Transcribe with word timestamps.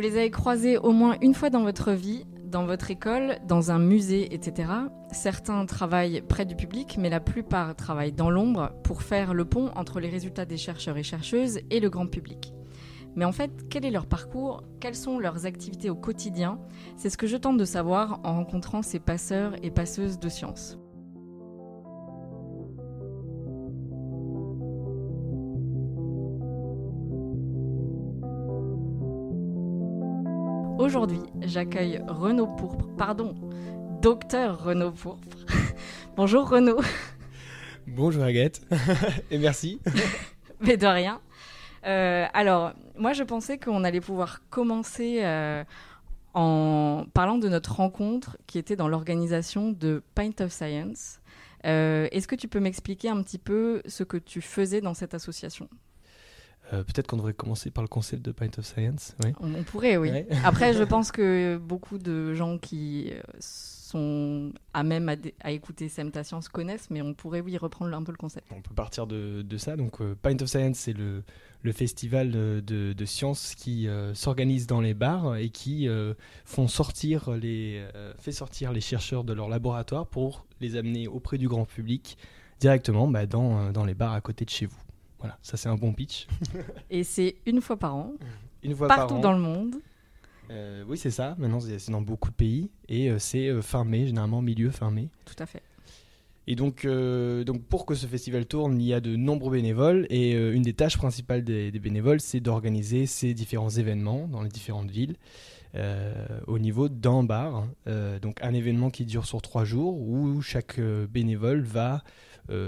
Vous 0.00 0.06
les 0.06 0.16
avez 0.16 0.30
croisés 0.30 0.78
au 0.78 0.92
moins 0.92 1.18
une 1.20 1.34
fois 1.34 1.50
dans 1.50 1.62
votre 1.62 1.92
vie, 1.92 2.24
dans 2.46 2.64
votre 2.64 2.90
école, 2.90 3.36
dans 3.46 3.70
un 3.70 3.78
musée, 3.78 4.34
etc. 4.34 4.70
Certains 5.12 5.66
travaillent 5.66 6.22
près 6.22 6.46
du 6.46 6.56
public, 6.56 6.96
mais 6.98 7.10
la 7.10 7.20
plupart 7.20 7.76
travaillent 7.76 8.14
dans 8.14 8.30
l'ombre 8.30 8.72
pour 8.82 9.02
faire 9.02 9.34
le 9.34 9.44
pont 9.44 9.70
entre 9.76 10.00
les 10.00 10.08
résultats 10.08 10.46
des 10.46 10.56
chercheurs 10.56 10.96
et 10.96 11.02
chercheuses 11.02 11.60
et 11.68 11.80
le 11.80 11.90
grand 11.90 12.06
public. 12.06 12.54
Mais 13.14 13.26
en 13.26 13.32
fait, 13.32 13.50
quel 13.68 13.84
est 13.84 13.90
leur 13.90 14.06
parcours? 14.06 14.62
Quelles 14.80 14.96
sont 14.96 15.18
leurs 15.18 15.44
activités 15.44 15.90
au 15.90 15.96
quotidien? 15.96 16.58
C'est 16.96 17.10
ce 17.10 17.18
que 17.18 17.26
je 17.26 17.36
tente 17.36 17.58
de 17.58 17.66
savoir 17.66 18.20
en 18.24 18.36
rencontrant 18.36 18.80
ces 18.80 19.00
passeurs 19.00 19.52
et 19.62 19.70
passeuses 19.70 20.18
de 20.18 20.30
sciences. 20.30 20.78
J'accueille 31.50 32.00
Renaud 32.06 32.46
Pourpre, 32.46 32.86
pardon, 32.96 33.34
docteur 34.00 34.62
Renaud 34.62 34.92
Pourpre. 34.92 35.36
Bonjour 36.16 36.48
Renaud. 36.48 36.80
Bonjour 37.88 38.22
Agathe, 38.22 38.60
et 39.32 39.38
merci. 39.38 39.80
Mais 40.60 40.76
de 40.76 40.86
rien. 40.86 41.20
Euh, 41.86 42.26
alors, 42.34 42.72
moi 42.96 43.14
je 43.14 43.24
pensais 43.24 43.58
qu'on 43.58 43.82
allait 43.82 44.00
pouvoir 44.00 44.48
commencer 44.48 45.24
euh, 45.24 45.64
en 46.34 47.06
parlant 47.14 47.38
de 47.38 47.48
notre 47.48 47.74
rencontre 47.74 48.38
qui 48.46 48.58
était 48.58 48.76
dans 48.76 48.86
l'organisation 48.86 49.72
de 49.72 50.04
Pint 50.14 50.40
of 50.40 50.52
Science. 50.52 51.20
Euh, 51.66 52.06
est-ce 52.12 52.28
que 52.28 52.36
tu 52.36 52.46
peux 52.46 52.60
m'expliquer 52.60 53.08
un 53.08 53.20
petit 53.24 53.38
peu 53.38 53.82
ce 53.86 54.04
que 54.04 54.18
tu 54.18 54.40
faisais 54.40 54.80
dans 54.80 54.94
cette 54.94 55.14
association? 55.14 55.68
Euh, 56.72 56.84
peut-être 56.84 57.08
qu'on 57.08 57.16
devrait 57.16 57.34
commencer 57.34 57.70
par 57.70 57.82
le 57.82 57.88
concept 57.88 58.24
de 58.24 58.30
Pint 58.30 58.50
of 58.58 58.64
Science. 58.64 59.16
On, 59.40 59.62
pourrait, 59.64 59.96
oui. 59.96 60.10
Après, 60.44 60.72
je 60.72 60.84
pense 60.84 61.10
que 61.10 61.56
beaucoup 61.56 61.98
de 61.98 62.32
gens 62.32 62.58
qui 62.58 63.10
euh, 63.10 63.20
sont 63.40 64.52
à 64.72 64.84
même 64.84 65.12
à, 65.40 65.50
écouter 65.50 65.88
Semta 65.88 66.22
Science 66.22 66.48
connaissent, 66.48 66.88
mais 66.90 67.02
on 67.02 67.12
pourrait, 67.12 67.40
oui, 67.40 67.56
reprendre 67.56 67.96
un 67.96 68.02
peu 68.04 68.12
le 68.12 68.18
concept. 68.18 68.46
On 68.54 68.60
peut 68.60 68.74
partir 68.74 69.08
de, 69.08 69.44
ça. 69.56 69.76
Donc, 69.76 70.00
euh, 70.00 70.14
Pint 70.22 70.40
of 70.40 70.48
Science, 70.48 70.78
c'est 70.78 70.94
le, 70.96 71.24
festival 71.72 72.30
de, 72.30 72.62
de 72.92 73.04
sciences 73.04 73.54
qui 73.56 73.88
s'organise 74.14 74.66
dans 74.66 74.80
les 74.80 74.94
bars 74.94 75.36
et 75.36 75.50
qui 75.50 75.88
font 76.44 76.68
sortir 76.68 77.32
les, 77.32 77.84
fait 78.18 78.32
sortir 78.32 78.72
les 78.72 78.80
chercheurs 78.80 79.24
de 79.24 79.32
leur 79.34 79.48
laboratoire 79.48 80.06
pour 80.06 80.46
les 80.60 80.76
amener 80.76 81.06
auprès 81.06 81.36
du 81.36 81.48
grand 81.48 81.66
public 81.66 82.16
directement 82.60 83.08
bah, 83.08 83.26
dans, 83.26 83.72
dans 83.72 83.84
les 83.84 83.94
bars 83.94 84.14
à 84.14 84.20
côté 84.20 84.44
de 84.46 84.50
chez 84.50 84.66
vous. 84.66 84.80
Voilà, 85.20 85.38
ça 85.42 85.56
c'est 85.56 85.68
un 85.68 85.76
bon 85.76 85.92
pitch. 85.92 86.26
Et 86.90 87.04
c'est 87.04 87.36
une 87.46 87.60
fois 87.60 87.76
par 87.76 87.94
an, 87.94 88.12
une 88.62 88.74
fois 88.74 88.88
partout 88.88 89.20
dans 89.20 89.32
le 89.32 89.38
monde. 89.38 89.76
Euh, 90.50 90.82
oui, 90.88 90.98
c'est 90.98 91.10
ça. 91.10 91.36
Maintenant, 91.38 91.60
c'est 91.60 91.90
dans 91.90 92.02
beaucoup 92.02 92.30
de 92.30 92.34
pays. 92.34 92.70
Et 92.88 93.10
euh, 93.10 93.18
c'est 93.18 93.48
euh, 93.48 93.62
fin 93.62 93.84
mai, 93.84 94.06
généralement 94.06 94.42
milieu 94.42 94.70
fin 94.70 94.90
mai. 94.90 95.08
Tout 95.24 95.40
à 95.40 95.46
fait. 95.46 95.62
Et 96.46 96.56
donc, 96.56 96.84
donc 96.84 97.62
pour 97.66 97.86
que 97.86 97.94
ce 97.94 98.06
festival 98.06 98.44
tourne, 98.44 98.80
il 98.80 98.86
y 98.86 98.94
a 98.94 99.00
de 99.00 99.14
nombreux 99.14 99.52
bénévoles. 99.52 100.06
Et 100.10 100.32
une 100.32 100.62
des 100.62 100.72
tâches 100.72 100.96
principales 100.96 101.44
des, 101.44 101.70
des 101.70 101.78
bénévoles, 101.78 102.20
c'est 102.20 102.40
d'organiser 102.40 103.06
ces 103.06 103.34
différents 103.34 103.70
événements 103.70 104.26
dans 104.26 104.42
les 104.42 104.48
différentes 104.48 104.90
villes. 104.90 105.14
au 106.48 106.58
niveau 106.58 106.88
d'un 106.88 107.22
bar. 107.22 107.68
donc 108.20 108.42
un 108.42 108.52
événement 108.52 108.90
qui 108.90 109.04
dure 109.04 109.26
sur 109.26 109.42
trois 109.42 109.64
jours 109.64 110.00
où 110.00 110.42
chaque 110.42 110.80
bénévole 110.80 111.60
va 111.60 112.02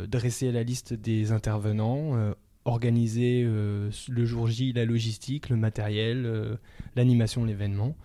dresser 0.08 0.52
la 0.52 0.62
liste 0.62 0.94
des 0.94 1.32
intervenants, 1.32 2.34
organiser 2.64 3.42
euh, 3.44 3.90
le 4.08 4.24
jour 4.24 4.46
J 4.46 4.72
la 4.72 4.84
logistique, 4.84 5.48
le 5.48 5.56
matériel, 5.56 6.26
euh, 6.26 6.56
l'animation, 6.96 7.44
l'événement, 7.44 7.96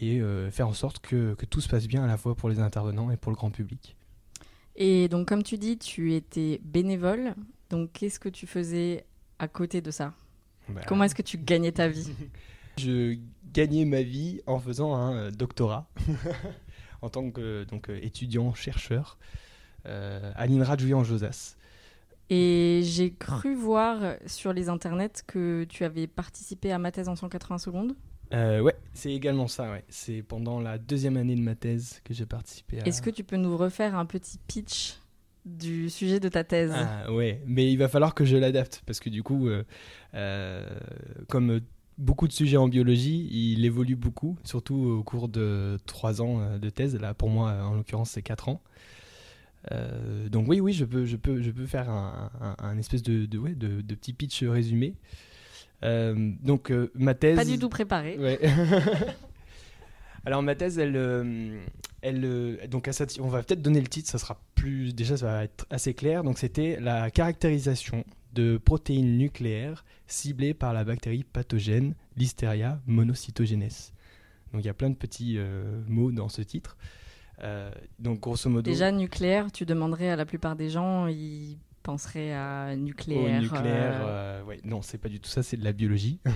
et 0.00 0.20
euh, 0.20 0.50
faire 0.50 0.68
en 0.68 0.74
sorte 0.74 0.98
que, 1.00 1.34
que, 1.34 1.46
tout 1.46 1.60
se 1.60 1.68
passe 1.68 1.86
bien 1.86 2.04
à 2.04 2.06
la 2.06 2.16
fois 2.16 2.34
pour 2.34 2.48
les 2.48 2.60
intervenants 2.60 3.10
et 3.10 3.16
pour 3.16 3.32
le 3.32 3.36
grand 3.36 3.50
public. 3.50 3.96
Et 4.76 5.08
donc, 5.08 5.26
comme 5.26 5.42
tu 5.42 5.56
dis, 5.56 5.78
tu 5.78 6.14
étais 6.14 6.60
bénévole. 6.62 7.34
Donc, 7.70 7.92
qu'est-ce 7.94 8.20
que 8.20 8.28
tu 8.28 8.46
faisais 8.46 9.06
à 9.38 9.48
côté 9.48 9.80
de 9.80 9.90
ça? 9.90 10.12
Bah, 10.68 10.82
Comment 10.86 11.04
est-ce 11.04 11.14
que 11.14 11.22
tu 11.22 11.38
gagnais 11.38 11.72
ta 11.72 11.88
vie? 11.88 12.10
Je 12.78 13.16
gagnais 13.54 13.86
ma 13.86 14.02
vie 14.02 14.42
en 14.46 14.58
faisant 14.58 14.94
un 14.94 15.30
doctorat 15.30 15.88
en 17.00 17.08
tant 17.08 17.30
que 17.30 17.64
donc, 17.64 17.88
étudiant 17.88 18.52
chercheur 18.52 19.16
à 19.86 20.46
l'INRA 20.46 20.76
de 20.76 20.92
en 20.92 21.04
josas 21.04 21.56
et 22.28 22.80
j'ai 22.82 23.12
cru 23.12 23.54
voir 23.54 24.16
sur 24.26 24.52
les 24.52 24.68
internets 24.68 25.22
que 25.26 25.64
tu 25.68 25.84
avais 25.84 26.06
participé 26.06 26.72
à 26.72 26.78
ma 26.78 26.90
thèse 26.90 27.08
en 27.08 27.14
180 27.14 27.58
secondes. 27.58 27.94
Euh, 28.32 28.60
ouais, 28.60 28.74
c'est 28.94 29.12
également 29.12 29.46
ça. 29.46 29.70
Ouais. 29.70 29.84
C'est 29.88 30.22
pendant 30.22 30.60
la 30.60 30.78
deuxième 30.78 31.16
année 31.16 31.36
de 31.36 31.40
ma 31.40 31.54
thèse 31.54 32.00
que 32.04 32.12
j'ai 32.12 32.26
participé. 32.26 32.80
À... 32.80 32.86
Est-ce 32.86 33.00
que 33.00 33.10
tu 33.10 33.22
peux 33.22 33.36
nous 33.36 33.56
refaire 33.56 33.96
un 33.96 34.06
petit 34.06 34.38
pitch 34.48 34.98
du 35.44 35.88
sujet 35.88 36.18
de 36.18 36.28
ta 36.28 36.42
thèse? 36.42 36.72
Ah, 36.74 37.12
Ouais, 37.12 37.40
mais 37.46 37.70
il 37.70 37.76
va 37.76 37.86
falloir 37.86 38.14
que 38.14 38.24
je 38.24 38.36
l'adapte 38.36 38.82
parce 38.86 38.98
que 38.98 39.08
du 39.08 39.22
coup, 39.22 39.46
euh, 39.46 39.62
euh, 40.14 40.66
comme 41.28 41.60
beaucoup 41.98 42.26
de 42.26 42.32
sujets 42.32 42.56
en 42.56 42.66
biologie, 42.66 43.28
il 43.30 43.64
évolue 43.64 43.94
beaucoup, 43.94 44.36
surtout 44.42 44.74
au 44.74 45.04
cours 45.04 45.28
de 45.28 45.78
trois 45.86 46.20
ans 46.20 46.58
de 46.58 46.70
thèse. 46.70 46.98
Là, 46.98 47.14
pour 47.14 47.30
moi, 47.30 47.52
en 47.52 47.74
l'occurrence, 47.74 48.10
c'est 48.10 48.22
quatre 48.22 48.48
ans. 48.48 48.60
Euh, 49.72 50.28
donc 50.28 50.46
oui, 50.48 50.60
oui, 50.60 50.72
je 50.72 50.84
peux, 50.84 51.04
je 51.04 51.16
peux, 51.16 51.42
je 51.42 51.50
peux 51.50 51.66
faire 51.66 51.90
un, 51.90 52.78
espèce 52.78 53.02
de, 53.02 53.26
de, 53.26 53.38
ouais, 53.38 53.54
de, 53.54 53.94
petit 53.94 54.12
pitch 54.12 54.42
résumé. 54.44 54.94
Euh, 55.82 56.32
donc 56.42 56.70
euh, 56.70 56.90
ma 56.94 57.14
thèse... 57.14 57.36
Pas 57.36 57.44
du 57.44 57.58
tout 57.58 57.68
préparé. 57.68 58.18
Alors 60.24 60.42
ma 60.42 60.54
thèse, 60.54 60.78
elle, 60.78 60.96
elle, 62.02 62.58
donc 62.68 62.90
on 63.20 63.28
va 63.28 63.42
peut-être 63.42 63.62
donner 63.62 63.80
le 63.80 63.86
titre, 63.86 64.10
ça 64.10 64.18
sera 64.18 64.40
plus, 64.56 64.92
déjà 64.92 65.16
ça 65.16 65.26
va 65.26 65.44
être 65.44 65.66
assez 65.70 65.94
clair. 65.94 66.24
Donc 66.24 66.38
c'était 66.38 66.80
la 66.80 67.10
caractérisation 67.10 68.04
de 68.32 68.58
protéines 68.58 69.18
nucléaires 69.18 69.84
ciblées 70.08 70.52
par 70.52 70.72
la 70.72 70.84
bactérie 70.84 71.22
pathogène 71.22 71.94
Listeria 72.16 72.80
monocytogenes. 72.86 73.92
Donc 74.52 74.62
il 74.62 74.66
y 74.66 74.68
a 74.68 74.74
plein 74.74 74.90
de 74.90 74.96
petits 74.96 75.38
mots 75.86 76.10
dans 76.10 76.28
ce 76.28 76.42
titre. 76.42 76.76
Euh, 77.42 77.70
donc 77.98 78.20
grosso 78.20 78.48
modo. 78.48 78.70
Déjà 78.70 78.90
nucléaire, 78.92 79.52
tu 79.52 79.66
demanderais 79.66 80.08
à 80.08 80.16
la 80.16 80.24
plupart 80.24 80.56
des 80.56 80.70
gens, 80.70 81.06
ils 81.06 81.58
penseraient 81.82 82.32
à 82.32 82.74
nucléaire. 82.76 83.40
nucléaire, 83.40 84.00
euh... 84.06 84.42
ouais, 84.44 84.60
non, 84.64 84.82
c'est 84.82 84.98
pas 84.98 85.08
du 85.08 85.20
tout 85.20 85.28
ça, 85.28 85.42
c'est 85.42 85.56
de 85.56 85.64
la 85.64 85.72
biologie. 85.72 86.20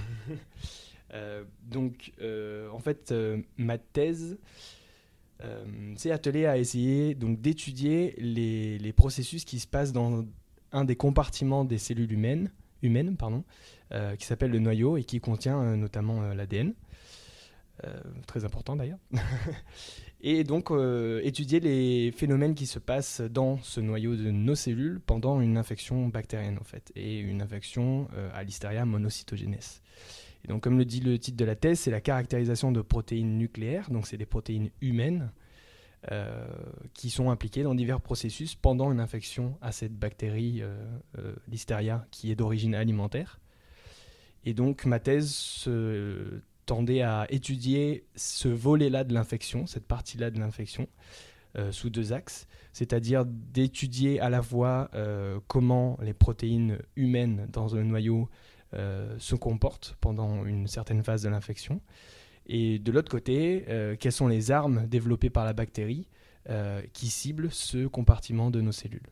Euh, 1.13 1.43
donc 1.65 2.13
euh, 2.21 2.71
en 2.71 2.79
fait, 2.79 3.13
ma 3.57 3.79
thèse 3.79 4.39
s'est 5.97 6.13
attelée 6.13 6.47
à 6.47 6.57
essayer 6.57 7.17
donc 7.17 7.41
d'étudier 7.41 8.15
les, 8.19 8.79
les, 8.79 8.93
processus 8.93 9.45
qui 9.45 9.59
se 9.59 9.67
passent 9.67 9.93
dans 9.93 10.25
un 10.71 10.85
des 10.85 10.95
compartiments 10.95 11.65
des 11.65 11.79
cellules 11.79 12.13
humaines, 12.13 12.53
humaines 12.83 13.17
pardon, 13.17 13.43
qui 14.21 14.25
s'appelle 14.25 14.53
le 14.53 14.61
noyau 14.61 14.99
et 14.99 15.03
qui 15.03 15.19
contient 15.19 15.75
notamment 15.75 16.33
l'ADN. 16.33 16.75
Très 18.27 18.45
important 18.45 18.77
d'ailleurs. 18.77 18.99
et 20.21 20.45
donc 20.45 20.71
euh, 20.71 21.21
étudier 21.25 21.61
les 21.61 22.13
phénomènes 22.13 22.55
qui 22.55 22.67
se 22.67 22.79
passent 22.79 23.21
dans 23.21 23.59
ce 23.63 23.81
noyau 23.81 24.17
de 24.17 24.31
nos 24.31 24.55
cellules 24.55 25.01
pendant 25.01 25.41
une 25.41 25.57
infection 25.57 26.09
bactérienne 26.09 26.59
en 26.59 26.65
fait, 26.65 26.93
et 26.95 27.19
une 27.19 27.43
infection 27.43 28.09
euh, 28.15 28.31
à 28.35 28.43
l'Listeria 28.43 28.85
monocytogenes. 28.85 29.57
Et 30.45 30.49
donc 30.49 30.63
comme 30.63 30.79
le 30.79 30.85
dit 30.85 31.01
le 31.01 31.19
titre 31.19 31.37
de 31.37 31.45
la 31.45 31.57
thèse, 31.57 31.81
c'est 31.81 31.91
la 31.91 32.01
caractérisation 32.01 32.73
de 32.73 32.81
protéines 32.81 33.39
nucléaires, 33.39 33.91
donc 33.91 34.07
c'est 34.07 34.17
des 34.17 34.27
protéines 34.27 34.71
humaines 34.81 35.33
euh, 36.11 36.47
qui 36.95 37.11
sont 37.11 37.31
impliquées 37.31 37.63
dans 37.63 37.75
divers 37.75 38.01
processus 38.01 38.55
pendant 38.55 38.91
une 38.91 39.01
infection 39.01 39.59
à 39.61 39.73
cette 39.73 39.95
bactérie 39.95 40.63
Listeria 41.49 42.07
qui 42.11 42.31
est 42.31 42.37
d'origine 42.37 42.75
alimentaire. 42.75 43.41
Et 44.45 44.55
donc 44.55 44.87
ma 44.87 44.99
thèse 44.99 45.31
se 45.31 46.41
tendait 46.71 47.03
à 47.03 47.27
étudier 47.31 48.05
ce 48.15 48.47
volet-là 48.47 49.03
de 49.03 49.13
l'infection, 49.13 49.67
cette 49.67 49.89
partie-là 49.89 50.31
de 50.31 50.39
l'infection, 50.39 50.87
euh, 51.59 51.73
sous 51.73 51.91
deux 51.91 52.13
axes, 52.13 52.47
c'est-à-dire 52.73 53.25
d'étudier 53.27 54.21
à 54.21 54.31
la 54.31 54.41
fois 54.41 54.89
euh, 54.95 55.41
comment 55.49 55.99
les 56.01 56.15
protéines 56.15 56.79
humaines 56.95 57.49
dans 57.53 57.75
un 57.75 57.83
noyau 57.83 58.29
euh, 58.75 59.17
se 59.19 59.35
comportent 59.35 59.97
pendant 60.01 60.45
une 60.45 60.69
certaine 60.69 61.03
phase 61.03 61.25
de 61.25 61.29
l'infection, 61.29 61.81
et 62.47 62.79
de 62.79 62.93
l'autre 62.93 63.11
côté, 63.11 63.65
quelles 63.99 64.13
sont 64.13 64.29
les 64.29 64.53
armes 64.53 64.87
développées 64.87 65.31
par 65.31 65.45
la 65.45 65.53
bactérie 65.53 66.09
qui 66.93 67.09
ciblent 67.09 67.51
ce 67.51 67.87
compartiment 67.87 68.51
de 68.51 68.61
nos 68.61 68.73
cellules. 68.73 69.09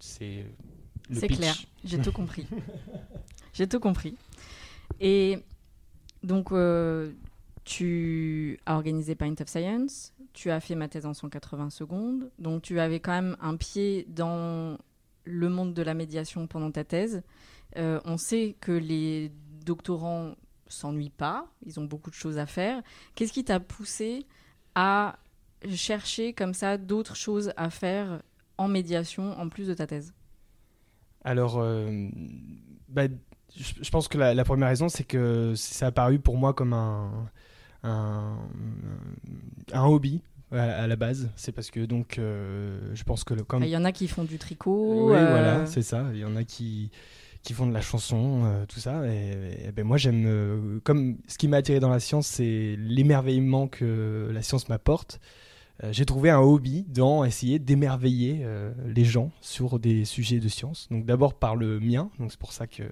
C'est 0.00 0.46
clair, 1.28 1.54
j'ai 1.84 1.98
tout 1.98 2.12
compris. 2.20 2.46
j'ai 3.52 3.68
tout 3.68 3.78
compris. 3.78 4.16
Et 5.00 5.38
donc, 6.22 6.52
euh, 6.52 7.12
tu 7.64 8.58
as 8.66 8.74
organisé 8.74 9.14
Pint 9.14 9.34
of 9.40 9.48
Science, 9.48 10.12
tu 10.32 10.50
as 10.50 10.60
fait 10.60 10.74
ma 10.74 10.88
thèse 10.88 11.06
en 11.06 11.14
180 11.14 11.70
secondes, 11.70 12.30
donc 12.38 12.62
tu 12.62 12.80
avais 12.80 13.00
quand 13.00 13.12
même 13.12 13.36
un 13.40 13.56
pied 13.56 14.06
dans 14.08 14.78
le 15.24 15.48
monde 15.48 15.74
de 15.74 15.82
la 15.82 15.94
médiation 15.94 16.46
pendant 16.46 16.70
ta 16.70 16.84
thèse. 16.84 17.22
Euh, 17.76 18.00
on 18.04 18.16
sait 18.16 18.56
que 18.60 18.72
les 18.72 19.32
doctorants 19.64 20.34
s'ennuient 20.66 21.10
pas, 21.10 21.46
ils 21.64 21.78
ont 21.80 21.84
beaucoup 21.84 22.10
de 22.10 22.14
choses 22.14 22.38
à 22.38 22.46
faire. 22.46 22.82
Qu'est-ce 23.14 23.32
qui 23.32 23.44
t'a 23.44 23.60
poussé 23.60 24.26
à 24.74 25.18
chercher 25.68 26.32
comme 26.32 26.54
ça 26.54 26.78
d'autres 26.78 27.16
choses 27.16 27.52
à 27.56 27.70
faire 27.70 28.22
en 28.56 28.68
médiation 28.68 29.38
en 29.38 29.48
plus 29.48 29.66
de 29.66 29.74
ta 29.74 29.86
thèse? 29.86 30.14
Alors, 31.24 31.58
euh, 31.58 32.08
bah, 32.88 33.08
je, 33.56 33.90
pense 33.90 34.08
que 34.08 34.18
la, 34.18 34.44
première 34.44 34.68
raison, 34.68 34.88
c'est 34.88 35.04
que 35.04 35.54
ça 35.56 35.86
a 35.86 35.88
apparu 35.88 36.18
pour 36.18 36.36
moi 36.36 36.54
comme 36.54 36.72
un, 36.72 37.30
un, 37.82 38.36
hobby 39.72 40.22
à, 40.52 40.86
la 40.86 40.96
base. 40.96 41.30
C'est 41.36 41.52
parce 41.52 41.70
que 41.70 41.84
donc, 41.84 42.18
euh, 42.18 42.78
je 42.94 43.02
pense 43.04 43.24
que 43.24 43.34
comme 43.34 43.62
il 43.62 43.70
y 43.70 43.76
en 43.76 43.84
a 43.84 43.92
qui 43.92 44.08
font 44.08 44.24
du 44.24 44.38
tricot. 44.38 45.10
Oui, 45.10 45.18
voilà, 45.18 45.66
c'est 45.66 45.82
ça. 45.82 46.06
Il 46.12 46.20
y 46.20 46.24
en 46.24 46.36
a 46.36 46.44
qui 46.44 46.90
qui 47.42 47.54
font 47.54 47.66
de 47.66 47.72
la 47.72 47.80
chanson, 47.80 48.42
euh, 48.44 48.66
tout 48.66 48.80
ça. 48.80 49.06
Et, 49.06 49.72
ben 49.74 49.84
moi, 49.84 49.96
j'aime. 49.96 50.80
comme 50.84 51.16
ce 51.26 51.38
qui 51.38 51.48
m'a 51.48 51.58
attiré 51.58 51.80
dans 51.80 51.88
la 51.88 52.00
science, 52.00 52.26
c'est 52.26 52.76
l'émerveillement 52.78 53.66
que 53.66 54.30
la 54.32 54.42
science 54.42 54.68
m'apporte. 54.68 55.20
Euh, 55.84 55.92
j'ai 55.92 56.04
trouvé 56.04 56.30
un 56.30 56.40
hobby 56.40 56.84
dans 56.88 57.24
essayer 57.24 57.58
d'émerveiller 57.58 58.40
euh, 58.42 58.72
les 58.86 59.04
gens 59.04 59.30
sur 59.40 59.78
des 59.78 60.04
sujets 60.04 60.38
de 60.38 60.48
science. 60.48 60.88
Donc 60.90 61.06
d'abord 61.06 61.34
par 61.34 61.56
le 61.56 61.80
mien, 61.80 62.10
donc 62.18 62.30
c'est 62.30 62.40
pour 62.40 62.52
ça 62.52 62.66
que 62.66 62.82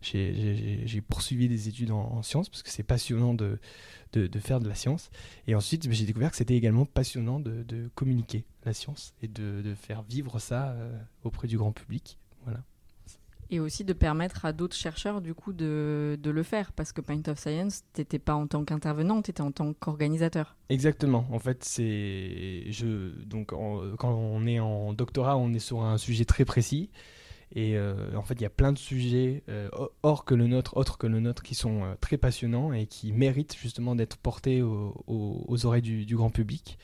j'ai 0.00 1.00
poursuivi 1.00 1.48
des 1.48 1.68
études 1.68 1.90
en, 1.90 2.22
sciences, 2.22 2.48
parce 2.48 2.62
que 2.62 2.70
c'est 2.70 2.82
passionnant 2.82 3.34
de, 3.34 3.58
de, 4.12 4.38
faire 4.38 4.60
de 4.60 4.68
la 4.68 4.74
science. 4.74 5.10
Et 5.46 5.54
ensuite, 5.54 5.90
j'ai 5.90 6.04
découvert 6.04 6.30
que 6.30 6.36
c'était 6.36 6.56
également 6.56 6.86
passionnant 6.86 7.40
de, 7.40 7.62
de, 7.62 7.88
communiquer 7.94 8.44
la 8.64 8.72
science 8.72 9.14
et 9.22 9.28
de, 9.28 9.74
faire 9.74 10.02
vivre 10.02 10.38
ça 10.38 10.70
euh, 10.70 10.98
auprès 11.24 11.48
du 11.48 11.58
grand 11.58 11.72
public. 11.72 12.18
Voilà. 12.44 12.60
Et 13.48 13.60
aussi 13.60 13.84
de 13.84 13.92
permettre 13.92 14.44
à 14.44 14.52
d'autres 14.52 14.74
chercheurs 14.74 15.20
du 15.20 15.32
coup 15.32 15.52
de, 15.52 16.18
de, 16.20 16.30
le 16.30 16.42
faire. 16.42 16.72
Parce 16.72 16.92
que 16.92 17.00
Paint 17.00 17.22
of 17.28 17.38
Science 17.38 17.84
t'étais 17.92 18.18
pas 18.18 18.34
en 18.34 18.48
tant 18.48 18.64
qu'intervenant 18.64 19.22
t'étais 19.22 19.42
en 19.42 19.52
tant 19.52 19.72
qu'organisateur. 19.72 20.56
Exactement. 20.68 21.26
En 21.30 21.38
fait 21.38 21.62
c'est 21.62 22.64
je 22.70 23.10
donc 23.24 23.48
quand 23.50 24.10
on 24.10 24.46
est 24.46 24.58
en 24.58 24.92
doctorat 24.94 25.36
on 25.36 25.52
est 25.52 25.60
sur 25.60 25.82
un 25.84 25.96
sujet 25.96 26.24
très 26.24 26.44
précis 26.44 26.90
et 27.54 27.76
euh, 27.76 27.94
en 28.16 28.22
fait 28.22 28.34
il 28.34 28.42
y 28.42 28.46
a 28.46 28.50
plein 28.50 28.72
de 28.72 28.78
sujets 28.78 29.42
euh, 29.48 29.68
hors 30.02 30.24
que 30.24 30.34
le 30.34 30.46
nôtre 30.46 30.76
autres 30.76 30.98
que 30.98 31.06
le 31.06 31.20
nôtre 31.20 31.42
qui 31.42 31.54
sont 31.54 31.84
euh, 31.84 31.94
très 32.00 32.16
passionnants 32.16 32.72
et 32.72 32.86
qui 32.86 33.12
méritent 33.12 33.56
justement 33.56 33.94
d'être 33.94 34.16
portés 34.16 34.62
aux 34.62 35.66
oreilles 35.66 35.82
du, 35.82 36.16
grand 36.16 36.30
public 36.30 36.78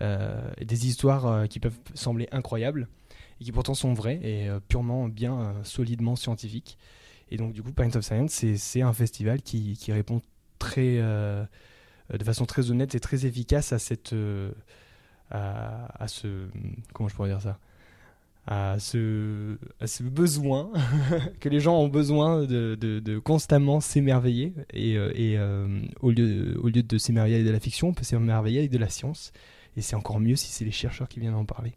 des 0.00 0.86
histoires 0.86 1.46
qui 1.48 1.60
peuvent 1.60 1.78
sembler 1.94 2.26
incroyables 2.32 2.88
et 3.40 3.44
qui 3.44 3.52
pourtant 3.52 3.74
sont 3.74 3.92
vrais 3.92 4.18
et 4.22 4.48
purement 4.68 5.08
bien 5.08 5.54
solidement 5.62 6.16
scientifiques. 6.16 6.78
Et 7.30 7.36
donc 7.36 7.52
du 7.52 7.62
coup, 7.62 7.72
Paint 7.72 7.94
of 7.94 8.02
Science, 8.02 8.44
c'est 8.56 8.80
un 8.80 8.94
festival 8.94 9.42
qui, 9.42 9.76
répond 9.88 10.22
très, 10.58 10.96
de 10.96 12.24
façon 12.24 12.46
très 12.46 12.70
honnête 12.70 12.94
et 12.94 13.00
très 13.00 13.26
efficace 13.26 13.74
à 13.74 13.78
cette, 13.78 14.14
à, 15.30 16.08
ce, 16.08 16.48
comment 16.94 17.08
je 17.08 17.14
pourrais 17.14 17.28
dire 17.28 17.42
ça, 17.42 17.58
à 18.46 18.78
ce, 18.78 19.56
à 19.80 19.86
ce 19.86 20.02
besoin 20.02 20.70
que 21.40 21.48
les 21.48 21.60
gens 21.60 21.78
ont 21.78 21.88
besoin 21.88 22.42
de, 22.44 22.74
de, 22.74 22.98
de 23.00 23.18
constamment 23.18 23.80
s'émerveiller 23.80 24.54
et, 24.72 24.94
et 24.94 25.38
au 26.00 26.10
lieu, 26.10 26.58
au 26.62 26.68
lieu 26.68 26.82
de 26.82 26.98
s'émerveiller 26.98 27.36
avec 27.36 27.46
de 27.46 27.52
la 27.52 27.60
fiction, 27.60 27.88
on 27.88 27.94
peut 27.94 28.04
s'émerveiller 28.04 28.60
avec 28.60 28.70
de 28.70 28.78
la 28.78 28.88
science. 28.88 29.32
Et 29.76 29.82
c'est 29.82 29.94
encore 29.94 30.20
mieux 30.20 30.36
si 30.36 30.48
c'est 30.50 30.64
les 30.64 30.72
chercheurs 30.72 31.08
qui 31.08 31.20
viennent 31.20 31.34
en 31.34 31.44
parler. 31.44 31.74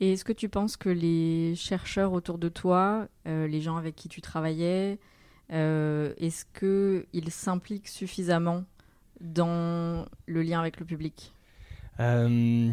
Et 0.00 0.12
est-ce 0.12 0.24
que 0.24 0.32
tu 0.32 0.48
penses 0.48 0.76
que 0.76 0.88
les 0.88 1.54
chercheurs 1.54 2.12
autour 2.12 2.38
de 2.38 2.48
toi, 2.48 3.08
euh, 3.26 3.46
les 3.46 3.60
gens 3.60 3.76
avec 3.76 3.96
qui 3.96 4.08
tu 4.08 4.20
travaillais, 4.20 4.98
euh, 5.52 6.12
est-ce 6.18 6.44
qu'ils 6.58 7.30
s'impliquent 7.30 7.88
suffisamment 7.88 8.64
dans 9.20 10.06
le 10.26 10.42
lien 10.42 10.60
avec 10.60 10.78
le 10.80 10.84
public? 10.86 11.32
Euh, 12.00 12.70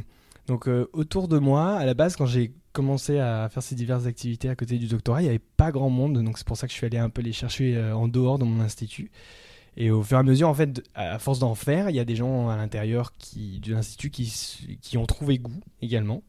Donc 0.47 0.67
autour 0.91 1.29
de 1.29 1.39
moi, 1.39 1.75
à 1.75 1.85
la 1.85 1.93
base, 1.93 2.17
quand 2.17 2.25
j'ai 2.25 2.51
commencé 2.73 3.19
à 3.19 3.47
faire 3.49 3.63
ces 3.63 3.75
diverses 3.75 4.05
activités 4.05 4.49
à 4.49 4.55
côté 4.55 4.77
du 4.77 4.87
doctorat, 4.87 5.21
il 5.21 5.25
n'y 5.25 5.29
avait 5.29 5.39
pas 5.39 5.71
grand 5.71 5.89
monde, 5.89 6.21
donc 6.23 6.37
c'est 6.37 6.47
pour 6.47 6.57
ça 6.57 6.67
que 6.67 6.73
je 6.73 6.77
suis 6.77 6.85
allé 6.85 6.97
un 6.97 7.09
peu 7.09 7.21
les 7.21 7.33
chercher 7.33 7.81
en 7.93 8.07
dehors 8.07 8.39
de 8.39 8.43
mon 8.43 8.61
institut. 8.61 9.11
Et 9.77 9.89
au 9.89 10.03
fur 10.03 10.17
et 10.17 10.19
à 10.19 10.23
mesure, 10.23 10.49
en 10.49 10.53
fait, 10.53 10.83
à 10.93 11.17
force 11.17 11.39
d'en 11.39 11.55
faire, 11.55 11.89
il 11.89 11.95
y 11.95 11.99
a 11.99 12.05
des 12.05 12.15
gens 12.15 12.49
à 12.49 12.57
l'intérieur 12.57 13.13
qui, 13.17 13.59
de 13.59 13.73
l'institut 13.73 14.09
qui, 14.09 14.77
qui 14.81 14.97
ont 14.97 15.05
trouvé 15.05 15.39
goût 15.39 15.61
également 15.81 16.21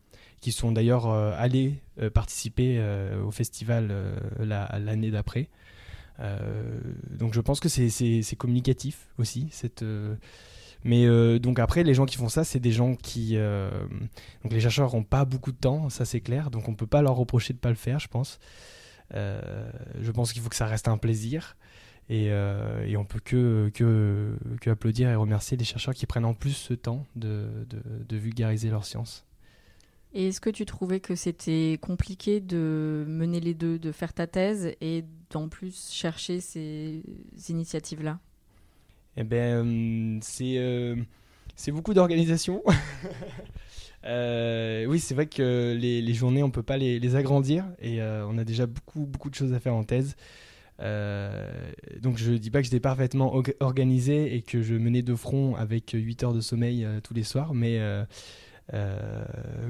qui 0.44 0.52
sont 0.52 0.72
d'ailleurs 0.72 1.06
euh, 1.06 1.32
allés 1.38 1.80
euh, 2.02 2.10
participer 2.10 2.76
euh, 2.78 3.24
au 3.24 3.30
festival 3.30 3.90
l'année 4.38 5.10
d'après. 5.10 5.48
donc 7.18 7.32
je 7.32 7.40
pense 7.40 7.60
que 7.60 7.70
c'est 7.70 8.36
communicatif 8.36 9.08
aussi. 9.18 9.48
Cette, 9.50 9.82
mais 10.84 11.38
donc 11.38 11.58
après, 11.58 11.82
les 11.82 11.94
gens 11.94 12.06
qui 12.06 12.16
font 12.16 12.28
ça, 12.28 12.44
c'est 12.44 12.60
des 12.60 12.72
gens 12.72 12.94
qui... 12.94 13.36
donc 13.36 14.52
les 14.52 14.60
chercheurs 14.60 14.94
n'ont 14.94 15.02
pas 15.02 15.24
beaucoup 15.24 15.52
de 15.52 15.56
temps, 15.56 15.88
ça 15.90 16.04
c'est 16.04 16.20
clair, 16.20 16.50
donc 16.50 16.68
on 16.68 16.74
peut 16.74 16.86
pas 16.86 17.02
leur 17.02 17.16
reprocher 17.16 17.52
de 17.52 17.58
pas 17.58 17.70
le 17.70 17.74
faire, 17.74 17.98
je 17.98 18.08
pense. 18.08 18.38
je 19.12 20.10
pense 20.12 20.32
qu'il 20.32 20.42
faut 20.42 20.48
que 20.48 20.56
ça 20.56 20.66
reste 20.66 20.88
un 20.88 20.98
plaisir. 20.98 21.56
Et, 22.10 22.26
et, 22.26 22.96
on 22.98 23.04
peut 23.06 23.20
que, 23.24 23.70
que, 23.72 24.36
que, 24.60 24.70
applaudir 24.70 25.08
et 25.08 25.14
remercier 25.14 25.56
les 25.56 25.64
chercheurs 25.64 25.94
qui 25.94 26.04
prennent 26.04 26.26
en 26.26 26.34
plus 26.34 26.52
ce 26.52 26.74
temps 26.74 27.06
de, 27.16 27.48
de, 27.70 27.80
de 28.06 28.16
vulgariser 28.16 28.68
leur 28.68 28.84
science. 28.84 29.24
Et 30.14 30.28
est-ce 30.28 30.40
que 30.40 30.50
tu 30.50 30.64
trouvais 30.64 31.00
que 31.00 31.16
c'était 31.16 31.76
compliqué 31.82 32.40
de 32.40 33.04
mener 33.08 33.40
les 33.40 33.52
deux, 33.52 33.80
de 33.80 33.90
faire 33.90 34.12
ta 34.12 34.28
thèse 34.28 34.72
et 34.80 35.04
d'en 35.30 35.48
plus 35.48 35.90
chercher 35.90 36.40
ces 36.40 37.02
initiatives-là? 37.48 38.20
Eh 39.16 39.24
bien, 39.24 39.64
euh, 39.64 40.18
c'est 40.22 40.54
euh, 40.58 40.96
c'est 41.56 41.72
beaucoup 41.72 41.94
d'organisation. 41.94 42.62
Euh, 44.06 44.84
oui, 44.84 45.00
c'est 45.00 45.14
vrai 45.14 45.24
que 45.24 45.74
les, 45.80 46.02
les, 46.02 46.12
journées, 46.12 46.42
on 46.42 46.48
ne 46.48 46.52
peut 46.52 46.62
pas 46.62 46.76
les, 46.76 47.00
les 47.00 47.16
agrandir 47.16 47.64
et 47.80 48.02
on 48.02 48.36
a 48.36 48.44
déjà 48.44 48.66
beaucoup, 48.66 49.06
beaucoup 49.06 49.30
de 49.30 49.34
choses 49.34 49.54
à 49.54 49.60
faire 49.60 49.74
en 49.74 49.82
thèse. 49.82 50.14
donc 50.78 52.18
je 52.18 52.32
ne 52.32 52.36
dis 52.36 52.50
pas 52.50 52.58
que 52.58 52.64
j'étais 52.64 52.80
parfaitement 52.80 53.42
organisé 53.60 54.36
et 54.36 54.42
que 54.42 54.60
je 54.60 54.74
menais 54.74 55.00
de 55.00 55.14
front 55.14 55.56
avec 55.56 55.92
8 55.94 56.22
heures 56.22 56.34
de 56.34 56.42
sommeil 56.42 56.86
tous 57.02 57.14
les 57.14 57.22
soirs, 57.22 57.54
mais 57.54 57.80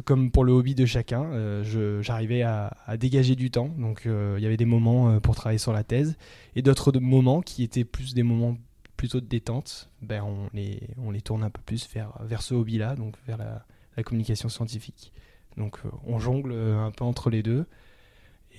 comme 0.05 0.33
pour 0.33 0.43
le 0.43 0.51
hobby 0.51 0.75
de 0.75 0.85
chacun, 0.85 1.63
j'arrivais 2.01 2.43
à, 2.43 2.75
dégager 2.99 3.37
du 3.37 3.53
temps. 3.53 3.71
Donc 3.79 4.03
il 4.05 4.43
y 4.43 4.47
avait 4.47 4.57
des 4.57 4.65
moments 4.65 5.21
pour 5.21 5.37
travailler 5.37 5.59
sur 5.59 5.73
la 5.73 5.85
thèse 5.85 6.17
et 6.57 6.63
d'autres 6.63 6.91
moments 6.99 7.41
qui 7.41 7.63
étaient 7.63 7.85
plus 7.85 8.15
des 8.15 8.25
moments 8.25 8.57
plutôt 9.05 9.21
de 9.21 9.27
détente. 9.27 9.91
Ben, 10.03 10.23
on, 10.23 10.49
les, 10.53 10.89
on 10.99 11.11
les 11.11 11.21
tourne 11.21 11.43
un 11.43 11.51
peu 11.51 11.61
plus 11.63 11.89
vers, 11.93 12.13
vers 12.23 12.43
ce 12.43 12.55
hobby-là, 12.55 12.97
donc 12.97 13.15
vers 13.27 13.39
la, 13.39 13.65
communication 14.03 14.49
scientifique. 14.49 15.13
Donc 15.57 15.79
on 16.05 16.19
jongle 16.19 16.53
un 16.53 16.91
peu 16.91 17.05
entre 17.05 17.31
les 17.31 17.43
deux. 17.43 17.67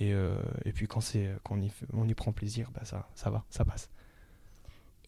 Et, 0.00 0.12
et 0.64 0.72
puis 0.72 0.86
quand, 0.86 1.00
quand 1.42 1.56
on, 1.56 1.60
y, 1.60 1.70
on 1.92 2.08
y 2.08 2.14
prend 2.14 2.32
plaisir, 2.32 2.70
bah 2.72 2.82
ça, 2.84 3.08
ça 3.14 3.28
va, 3.28 3.44
ça 3.50 3.64
passe. 3.64 3.90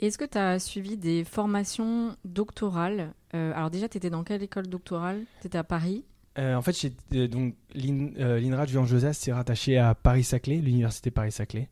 Est-ce 0.01 0.17
que 0.17 0.25
tu 0.25 0.39
as 0.39 0.59
suivi 0.59 0.97
des 0.97 1.25
formations 1.25 2.17
doctorales 2.25 3.13
euh, 3.35 3.53
Alors 3.55 3.71
déjà, 3.71 3.89
tu 3.89 3.97
étais 3.97 4.11
dans 4.11 4.23
quelle 4.23 4.43
école 4.43 4.69
doctorale? 4.69 5.25
Tu 5.41 5.49
étais 5.49 5.59
à 5.59 5.65
Paris? 5.65 6.05
Euh, 6.39 6.55
En 6.55 6.63
fait, 6.63 6.93
euh, 7.15 7.27
donc 7.27 7.55
l'INRA 7.75 8.67
de 8.67 8.71
Jean-Joseph 8.71 9.17
s'est 9.17 9.33
rattaché 9.33 9.77
à 9.77 9.95
Paris-Saclay, 9.97 10.59
l'université 10.59 11.11
Paris-Saclay. 11.11 11.69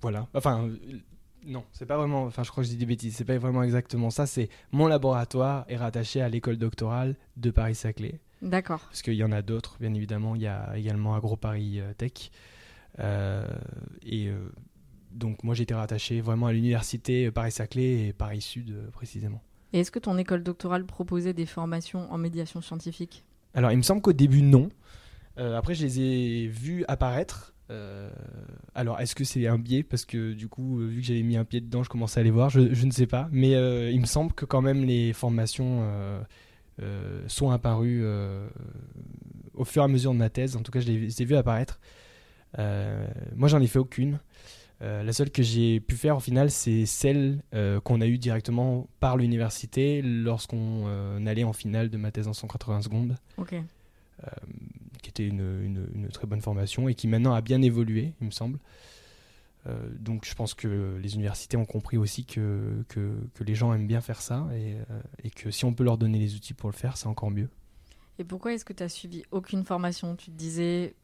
Voilà. 0.00 0.28
Enfin, 0.34 0.70
non, 1.44 1.64
c'est 1.72 1.86
pas 1.86 1.96
vraiment. 1.96 2.24
Enfin, 2.24 2.42
je 2.42 2.50
crois 2.50 2.62
que 2.62 2.68
je 2.68 2.72
dis 2.74 2.78
des 2.78 2.86
bêtises. 2.86 3.16
C'est 3.16 3.24
pas 3.24 3.38
vraiment 3.38 3.62
exactement 3.62 4.10
ça. 4.10 4.26
C'est 4.26 4.48
mon 4.72 4.86
laboratoire 4.86 5.64
est 5.68 5.76
rattaché 5.76 6.20
à 6.20 6.28
l'école 6.28 6.56
doctorale 6.56 7.16
de 7.36 7.50
Paris-Saclay. 7.50 8.20
D'accord. 8.42 8.80
Parce 8.80 9.02
qu'il 9.02 9.14
y 9.14 9.24
en 9.24 9.32
a 9.32 9.42
d'autres, 9.42 9.76
bien 9.80 9.92
évidemment. 9.94 10.34
Il 10.34 10.42
y 10.42 10.46
a 10.46 10.76
également 10.76 11.14
Agro 11.14 11.36
Paris 11.36 11.80
Tech. 11.96 12.30
et 14.06 14.30
donc 15.12 15.42
moi 15.44 15.54
j'étais 15.54 15.74
rattaché 15.74 16.20
vraiment 16.20 16.46
à 16.46 16.52
l'université 16.52 17.30
Paris-Saclay 17.30 18.08
et 18.08 18.12
Paris-Sud 18.12 18.70
euh, 18.70 18.90
précisément. 18.90 19.42
Et 19.72 19.80
est-ce 19.80 19.90
que 19.90 19.98
ton 19.98 20.16
école 20.16 20.42
doctorale 20.42 20.86
proposait 20.86 21.34
des 21.34 21.46
formations 21.46 22.10
en 22.10 22.18
médiation 22.18 22.60
scientifique? 22.60 23.24
Alors 23.54 23.72
il 23.72 23.76
me 23.76 23.82
semble 23.82 24.00
qu'au 24.00 24.12
début 24.12 24.42
non. 24.42 24.68
Euh, 25.38 25.56
après 25.56 25.74
je 25.74 25.84
les 25.84 26.00
ai 26.00 26.46
vus 26.46 26.84
apparaître. 26.88 27.54
Euh, 27.70 28.10
alors 28.74 29.00
est-ce 29.00 29.14
que 29.14 29.24
c'est 29.24 29.46
un 29.46 29.58
biais? 29.58 29.82
Parce 29.82 30.04
que 30.04 30.32
du 30.32 30.48
coup 30.48 30.78
vu 30.78 31.00
que 31.00 31.06
j'avais 31.06 31.22
mis 31.22 31.36
un 31.36 31.44
pied 31.44 31.60
dedans 31.60 31.82
je 31.82 31.88
commençais 31.88 32.20
à 32.20 32.22
les 32.22 32.30
voir. 32.30 32.50
Je, 32.50 32.60
ne 32.60 32.90
sais 32.90 33.06
pas. 33.06 33.28
Mais 33.32 33.52
il 33.92 34.00
me 34.00 34.06
semble 34.06 34.32
que 34.32 34.44
quand 34.44 34.62
même 34.62 34.84
les 34.84 35.12
formations 35.12 35.88
sont 37.26 37.50
apparues 37.50 38.04
au 39.54 39.64
fur 39.64 39.82
et 39.82 39.84
à 39.84 39.88
mesure 39.88 40.12
de 40.12 40.18
ma 40.18 40.30
thèse. 40.30 40.56
En 40.56 40.62
tout 40.62 40.72
cas 40.72 40.80
je 40.80 40.86
les 40.90 41.22
ai 41.22 41.24
vues 41.24 41.36
apparaître. 41.36 41.78
moi 42.56 43.48
j'en 43.48 43.60
ai 43.60 43.66
fait 43.66 43.78
aucune. 43.78 44.18
Euh, 44.80 45.02
la 45.02 45.12
seule 45.12 45.30
que 45.30 45.42
j'ai 45.42 45.80
pu 45.80 45.96
faire 45.96 46.16
au 46.16 46.20
final, 46.20 46.50
c'est 46.50 46.86
celle 46.86 47.42
euh, 47.54 47.80
qu'on 47.80 48.00
a 48.00 48.06
eue 48.06 48.18
directement 48.18 48.88
par 49.00 49.16
l'université 49.16 50.02
lorsqu'on 50.02 50.84
euh, 50.86 51.26
allait 51.26 51.44
en 51.44 51.52
finale 51.52 51.90
de 51.90 51.96
ma 51.96 52.12
thèse 52.12 52.28
en 52.28 52.32
180 52.32 52.82
secondes. 52.82 53.16
Qui 55.02 55.10
était 55.10 55.26
une, 55.26 55.88
une, 55.94 56.08
très 56.08 56.26
bonne 56.26 56.40
formation 56.40 56.88
et 56.88 56.94
qui 56.94 57.08
maintenant 57.08 57.34
a 57.34 57.40
bien 57.40 57.62
évolué, 57.62 58.14
il 58.20 58.26
me 58.26 58.32
semble. 58.32 58.58
donc 59.98 60.24
je 60.24 60.34
pense 60.34 60.54
que 60.54 60.98
les 61.00 61.14
universités 61.14 61.56
ont 61.56 61.66
compris 61.66 61.98
aussi 61.98 62.24
que, 62.24 62.84
que, 62.88 63.18
que 63.34 63.44
les 63.44 63.54
gens 63.54 63.72
aiment 63.74 63.86
bien 63.86 64.00
faire 64.00 64.22
ça 64.22 64.48
et, 64.54 64.76
et, 65.22 65.30
que 65.30 65.50
si 65.50 65.64
on 65.64 65.74
peut 65.74 65.84
leur 65.84 65.98
donner 65.98 66.18
les 66.18 66.34
outils 66.34 66.54
pour 66.54 66.70
le 66.70 66.74
faire, 66.74 66.96
c'est 66.96 67.08
encore 67.08 67.30
mieux. 67.30 67.48
Et 68.18 68.24
pourquoi 68.24 68.52
est-ce 68.52 68.64
que 68.64 68.72
tu 68.72 68.82
as 68.82 68.88
suivi 68.88 69.22
aucune 69.30 69.64
formation? 69.64 70.16
Tu 70.16 70.30
te 70.30 70.36
disais, 70.36 70.94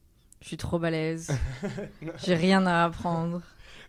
je 0.40 0.48
suis 0.48 0.56
trop 0.56 0.78
balèze, 0.78 1.30
j'ai 2.24 2.34
rien 2.34 2.66
à 2.66 2.84
apprendre. 2.84 3.40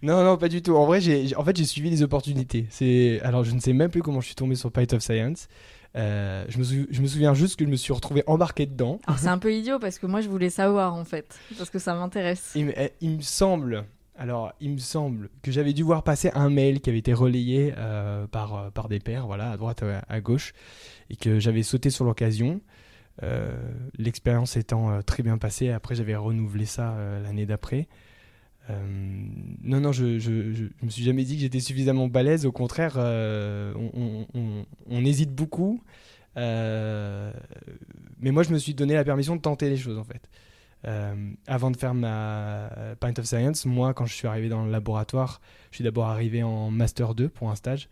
Non, 0.02 0.24
non, 0.24 0.38
pas 0.38 0.50
du 0.50 0.62
tout. 0.62 0.76
En 0.76 0.86
vrai, 0.86 1.02
j'ai, 1.02 1.36
en 1.36 1.44
fait, 1.44 1.56
j'ai 1.56 1.66
suivi 1.66 1.90
les 1.90 2.04
opportunités. 2.04 2.68
C'est, 2.70 3.20
alors, 3.22 3.44
je 3.44 3.52
ne 3.52 3.60
sais 3.60 3.74
même 3.74 3.90
plus 3.90 4.02
comment 4.02 4.22
je 4.22 4.28
suis 4.28 4.36
tombé 4.36 4.56
sur 4.56 4.72
Python 4.72 4.98
of 4.98 5.04
Science. 5.04 5.48
Euh, 5.96 6.44
je, 6.50 6.58
me 6.58 6.64
je, 6.64 7.02
me 7.02 7.08
souviens 7.08 7.34
juste 7.34 7.58
que 7.58 7.66
je 7.66 7.70
me 7.70 7.78
suis 7.78 7.94
retrouvé 7.94 8.24
embarqué 8.28 8.66
dedans. 8.66 9.00
Alors, 9.08 9.20
c'est 9.20 9.30
un 9.30 9.38
peu 9.38 9.54
idiot 9.54 9.80
parce 9.80 9.98
que 9.98 10.06
moi, 10.06 10.22
je 10.22 10.28
voulais 10.28 10.50
savoir 10.50 10.94
en 10.94 11.06
fait, 11.06 11.40
parce 11.58 11.70
que 11.70 11.80
ça 11.80 11.96
m'intéresse. 11.96 12.52
Il, 12.56 12.74
eh, 12.76 12.92
il, 13.00 13.18
me 13.18 13.22
semble, 13.22 13.86
alors, 14.18 14.52
il 14.60 14.72
me 14.72 14.78
semble 14.78 15.30
que 15.42 15.52
j'avais 15.52 15.72
dû 15.72 15.84
voir 15.84 16.04
passer 16.04 16.32
un 16.34 16.50
mail 16.50 16.82
qui 16.82 16.90
avait 16.90 17.00
été 17.00 17.14
relayé 17.14 17.74
euh, 17.78 18.28
par, 18.28 18.56
euh, 18.56 18.70
par 18.72 18.90
des 18.90 19.00
pairs, 19.00 19.26
voilà, 19.26 19.52
à 19.52 19.58
droite, 19.58 19.84
à 20.08 20.22
gauche, 20.22 20.54
et 21.10 21.16
que 21.16 21.40
j'avais 21.40 21.64
sauté 21.64 21.90
sur 21.90 22.06
l'occasion. 22.06 22.62
L'expérience 23.98 24.58
étant 24.58 25.02
très 25.02 25.24
bien 25.24 25.38
passée, 25.38 25.70
après 25.70 25.96
j'avais 25.96 26.18
renouvelé 26.18 26.66
ça 26.66 26.98
l'année 27.24 27.46
d'après. 27.46 27.88
Euh, 28.70 28.76
non, 29.64 29.80
non, 29.80 29.92
je, 29.92 30.18
je, 30.18 30.52
je, 30.54 30.64
me 30.82 30.90
suis 30.90 31.04
jamais 31.04 31.24
dit 31.24 31.36
que 31.36 31.42
j'étais 31.42 31.60
suffisamment 31.60 32.08
balèze. 32.08 32.46
Au 32.46 32.52
contraire, 32.52 32.96
euh, 32.98 33.74
on, 33.76 34.26
on, 34.34 34.66
on, 34.90 35.06
hésite 35.06 35.34
beaucoup. 35.34 35.82
Euh, 36.38 37.32
mais 38.20 38.32
moi, 38.32 38.44
je 38.44 38.52
me 38.52 38.58
suis 38.58 38.74
donné 38.74 38.94
la 38.96 39.04
permission 39.04 39.36
de 39.36 39.42
tenter 39.42 39.70
les 39.70 39.78
choses, 39.78 39.98
en 39.98 40.04
fait. 40.04 40.30
avant 41.48 41.72
de 41.72 41.78
faire 41.78 41.94
ma 41.94 42.70
Pint 43.00 43.14
of 43.18 43.26
Science, 43.26 43.66
moi, 43.66 43.94
quand 43.94 44.06
je 44.06 44.14
suis 44.14 44.28
arrivé 44.28 44.50
dans 44.50 44.66
le 44.66 44.72
laboratoire, 44.72 45.42
je 45.72 45.78
suis 45.78 45.84
d'abord 45.84 46.06
arrivé 46.06 46.44
en 46.44 46.72
Master 46.72 47.16
2 47.16 47.30
pour 47.30 47.50
un 47.52 47.56
stage. 47.56 47.90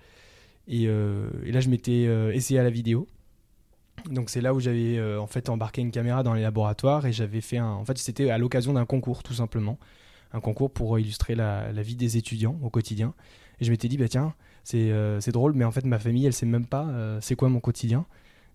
Et, 0.68 0.84
et 0.84 1.52
là, 1.52 1.60
je 1.60 1.70
m'étais 1.70 2.04
essayé 2.36 2.60
à 2.60 2.64
la 2.64 2.70
vidéo. 2.70 3.08
Donc 4.10 4.32
c'est 4.32 4.42
là 4.42 4.56
où 4.56 4.60
j'avais 4.60 5.00
en 5.18 5.28
fait 5.28 5.50
embarqué 5.50 5.82
une 5.82 5.92
caméra 5.92 6.24
dans 6.24 6.34
les 6.34 6.42
laboratoires 6.42 7.06
et 7.06 7.14
j'avais 7.14 7.42
fait 7.42 7.58
un... 7.58 7.70
En 7.70 7.86
fait, 7.86 7.98
c'était 8.00 8.32
à 8.32 8.40
l'occasion 8.40 8.74
d'un 8.74 8.86
concours, 8.86 9.22
tout 9.22 9.36
simplement 9.36 9.78
un 10.34 10.40
concours 10.40 10.72
pour 10.72 11.00
illustrer 11.00 11.36
la, 11.36 11.72
vie 11.72 11.96
des 11.96 12.18
étudiants 12.18 12.58
au 12.64 12.70
quotidien. 12.70 13.14
Et 13.62 13.66
je 13.66 13.72
m'étais 13.72 13.88
dit, 13.88 13.98
bah 13.98 14.08
tiens, 14.08 14.34
c'est 14.64 14.92
euh, 14.92 15.20
drôle, 15.28 15.54
mais 15.54 15.64
en 15.64 15.72
fait, 15.72 15.86
ma 15.86 16.00
famille, 16.00 16.26
elle 16.26 16.34
sait 16.34 16.46
même 16.46 16.66
pas 16.66 16.88
euh, 16.88 17.20
c'est 17.22 17.36
quoi 17.36 17.50
mon 17.50 17.60
quotidien. 17.60 18.06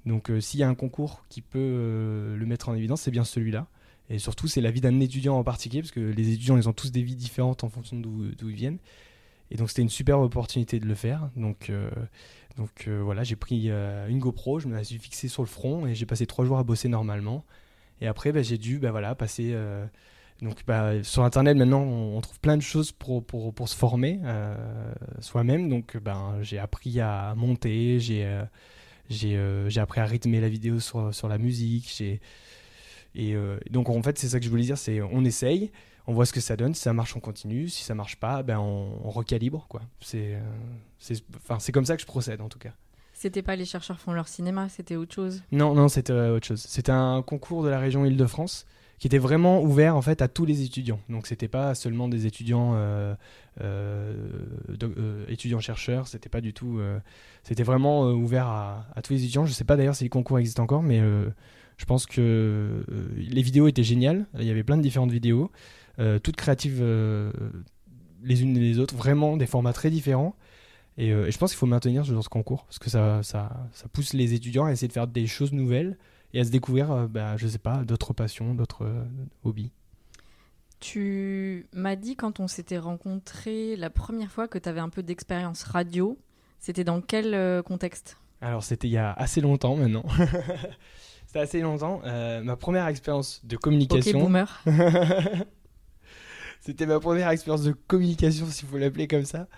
Donc, 0.05 0.31
euh, 0.31 0.41
s'il 0.41 0.61
y 0.61 0.63
a 0.63 0.69
un 0.69 0.75
concours 0.75 1.25
qui 1.29 1.41
peut 1.41 2.35
le 2.37 2.47
mettre 2.47 2.69
en 2.69 2.75
évidence, 2.75 3.03
c'est 3.03 3.11
bien 3.11 3.25
celui-là. 3.25 3.69
Et 4.11 4.19
surtout, 4.19 4.49
c'est 4.49 4.61
la 4.61 4.71
vie 4.71 4.81
d'un 4.81 5.01
étudiant 5.01 5.39
en 5.39 5.45
particulier, 5.45 5.83
parce 5.83 5.93
que 5.93 6.01
les 6.01 6.33
étudiants, 6.33 6.57
ils 6.57 6.69
ont 6.69 6.73
tous 6.73 6.91
des 6.91 7.03
vies 7.03 7.17
différentes 7.17 7.63
en 7.63 7.69
fonction 7.69 7.97
d'où 7.97 8.33
ils 8.43 8.57
viennent. 8.57 8.79
Et 9.51 9.57
donc, 9.57 9.69
c'était 9.69 9.83
une 9.83 9.89
super 9.89 10.19
opportunité 10.19 10.81
de 10.81 10.87
le 10.87 10.95
faire. 10.95 11.31
Donc, 11.37 11.71
voilà, 12.87 13.23
j'ai 13.23 13.37
pris 13.37 13.69
une 13.69 14.19
GoPro, 14.19 14.61
je 14.61 14.69
me 14.69 14.83
suis 14.83 14.99
fixé 14.99 15.29
sur 15.29 15.43
le 15.43 15.49
front 15.49 15.87
et 15.87 15.95
j'ai 15.95 16.07
passé 16.07 16.27
trois 16.27 16.45
jours 16.45 16.59
à 16.59 16.65
bosser 16.65 16.89
normalement. 16.89 17.45
Et 18.01 18.07
après, 18.07 18.33
bah, 18.33 18.43
j'ai 18.43 18.59
dû 18.59 18.79
bah, 18.79 18.91
voilà, 18.91 19.15
passer 19.15 19.55
donc 20.43 20.65
bah, 20.67 21.03
sur 21.03 21.25
Internet 21.25 21.57
maintenant 21.57 21.83
on, 21.83 22.21
trouve 22.21 22.39
plein 22.39 22.57
de 22.57 22.63
choses 22.63 22.93
pour, 22.93 23.25
pour, 23.25 23.53
pour 23.53 23.69
se 23.69 23.75
former 23.75 24.21
euh, 24.25 24.55
soi-même. 25.21 25.69
Donc 25.69 25.97
ben, 25.97 26.39
j'ai 26.43 26.59
appris 26.59 27.01
à 27.01 27.35
monter, 27.37 27.99
j'ai 27.99 28.25
euh, 28.25 28.45
euh, 29.25 29.69
j'ai 29.69 29.81
appris 29.81 30.01
à 30.01 30.05
rythmer 30.05 30.41
la 30.41 30.49
vidéo 30.49 30.79
sur, 30.79 31.13
sur 31.13 31.29
la 31.29 31.39
musique. 31.39 32.03
Et 33.15 33.37
donc 33.71 33.89
en 33.89 34.03
fait 34.03 34.19
c'est 34.19 34.29
ça 34.29 34.39
que 34.39 34.45
je 34.45 34.51
voulais 34.51 34.63
dire, 34.63 34.79
c'est 34.79 35.01
on 35.01 35.25
essaye, 35.25 35.73
on 36.07 36.13
voit 36.13 36.25
ce 36.25 36.33
que 36.33 36.41
ça 36.41 36.57
donne, 36.57 36.75
si 36.75 36.83
ça 36.83 36.93
marche 36.93 37.17
on 37.17 37.21
continue, 37.21 37.69
si 37.69 37.83
ça 37.83 37.97
marche 37.97 38.17
pas 38.17 38.45
ben, 38.45 38.59
on, 38.61 39.11
recalibre. 39.11 39.67
quoi. 39.69 39.83
C'est 40.01 40.39
c'est 40.99 41.73
comme 41.73 41.87
ça 41.87 41.97
que 41.97 42.03
je 42.03 42.07
procède 42.07 42.41
en 42.41 42.49
tout 42.49 42.61
cas. 42.61 42.73
C'était 43.13 43.43
pas 43.43 43.57
les 43.57 43.65
chercheurs 43.65 43.99
font 43.99 44.13
leur 44.13 44.29
cinéma, 44.29 44.69
c'était 44.69 44.95
autre 44.95 45.13
chose 45.13 45.43
Non, 45.51 45.75
non, 45.75 45.89
c'était 45.89 46.13
autre 46.13 46.47
chose. 46.47 46.61
C'était 46.61 46.93
un 46.93 47.21
concours 47.23 47.65
de 47.65 47.69
la 47.69 47.81
région 47.81 48.05
Île-de-France 48.05 48.65
qui 48.99 49.07
était 49.07 49.19
vraiment 49.19 49.63
ouvert 49.63 49.97
en 49.97 50.03
fait 50.03 50.23
à 50.23 50.29
tous 50.29 50.45
les 50.45 50.63
étudiants. 50.63 51.01
Donc 51.09 51.27
c'était 51.27 51.49
pas 51.49 51.75
seulement 51.75 52.09
des 52.09 52.27
étudiants 52.27 52.73
euh, 52.75 53.15
euh, 53.61 54.13
euh 54.83 55.25
étudiants 55.29 55.61
chercheurs, 55.61 56.09
c'était 56.09 56.29
pas 56.29 56.41
du 56.41 56.53
tout, 56.53 56.81
c'était 57.45 57.63
vraiment 57.63 58.11
ouvert 58.11 58.47
à, 58.47 59.01
tous 59.03 59.13
les 59.13 59.23
étudiants. 59.23 59.47
Je 59.47 59.53
sais 59.53 59.65
pas 59.65 59.77
d'ailleurs 59.77 59.95
si 59.95 60.05
les 60.05 60.11
concours 60.11 60.39
existent 60.39 60.63
encore, 60.63 60.83
mais 60.83 61.01
je 61.77 61.85
pense 61.85 62.07
que 62.07 62.85
les 63.17 63.43
vidéos 63.43 63.69
étaient 63.69 63.85
géniales. 63.85 64.27
Il 64.39 64.45
y 64.45 64.51
avait 64.51 64.65
plein 64.65 64.77
de 64.77 64.83
différentes 64.83 65.13
vidéos, 65.13 65.51
toutes 66.23 66.37
créatives 66.37 66.83
les 68.25 68.43
unes 68.43 68.57
et 68.57 68.61
les 68.61 68.79
autres, 68.81 68.97
vraiment 68.97 69.37
des 69.37 69.47
formats 69.47 69.73
très 69.73 69.91
différents. 69.91 70.35
Et, 70.97 71.11
je 71.11 71.39
pense 71.39 71.53
qu'il 71.53 71.59
faut 71.59 71.67
maintenir 71.67 72.05
ce 72.05 72.11
genre 72.11 72.25
de 72.25 72.29
concours 72.29 72.65
parce 72.65 72.81
que 72.81 72.91
ça, 72.91 73.23
ça 73.23 73.49
pousse 73.93 74.13
les 74.13 74.35
étudiants 74.35 74.65
à 74.65 74.73
essayer 74.73 74.89
de 74.89 74.93
faire 74.93 75.07
des 75.07 75.29
choses 75.29 75.53
nouvelles 75.53 75.97
et 76.35 76.41
à 76.41 76.45
se 76.45 76.51
découvrir, 76.51 76.91
euh, 76.91 77.07
bah, 77.07 77.37
je 77.37 77.49
sais 77.49 77.59
pas, 77.59 77.85
d'autres 77.85 78.13
passions, 78.13 78.55
d'autres 78.55 78.85
euh, 78.85 79.05
hobbies. 79.45 79.73
Tu 80.81 81.67
m'as 81.73 81.97
dit 81.97 82.15
quand 82.15 82.39
on 82.41 82.47
s'était 82.47 82.79
rencontrés 82.79 83.77
la 83.77 83.91
première 83.91 84.31
fois 84.31 84.47
que 84.47 84.59
tu 84.59 84.69
avais 84.69 84.81
un 84.81 84.91
peu 84.91 85.03
d'expérience 85.03 85.65
radio. 85.65 86.19
C'était 86.61 86.85
dans 86.85 87.01
quel 87.01 87.35
euh, 87.35 87.63
contexte? 87.63 88.17
Alors 88.41 88.63
c'était 88.63 88.87
il 88.87 88.93
y 88.93 88.99
a 88.99 89.13
assez 89.13 89.41
longtemps 89.41 89.75
maintenant. 89.75 90.05
c'était 91.27 91.41
assez 91.41 91.61
longtemps. 91.61 92.01
ma 92.05 92.57
première 92.57 92.87
expérience 92.87 93.45
de 93.45 93.57
communication. 93.57 94.19
Ok, 94.19 94.25
boomer. 94.25 94.63
c'était 96.61 96.87
ma 96.87 97.01
première 97.01 97.31
expérience 97.31 97.63
de 97.63 97.73
communication, 97.73 98.47
s'il 98.47 98.69
faut 98.69 98.79
l'appeler 98.79 99.09
comme 99.09 99.25
ça. 99.25 99.49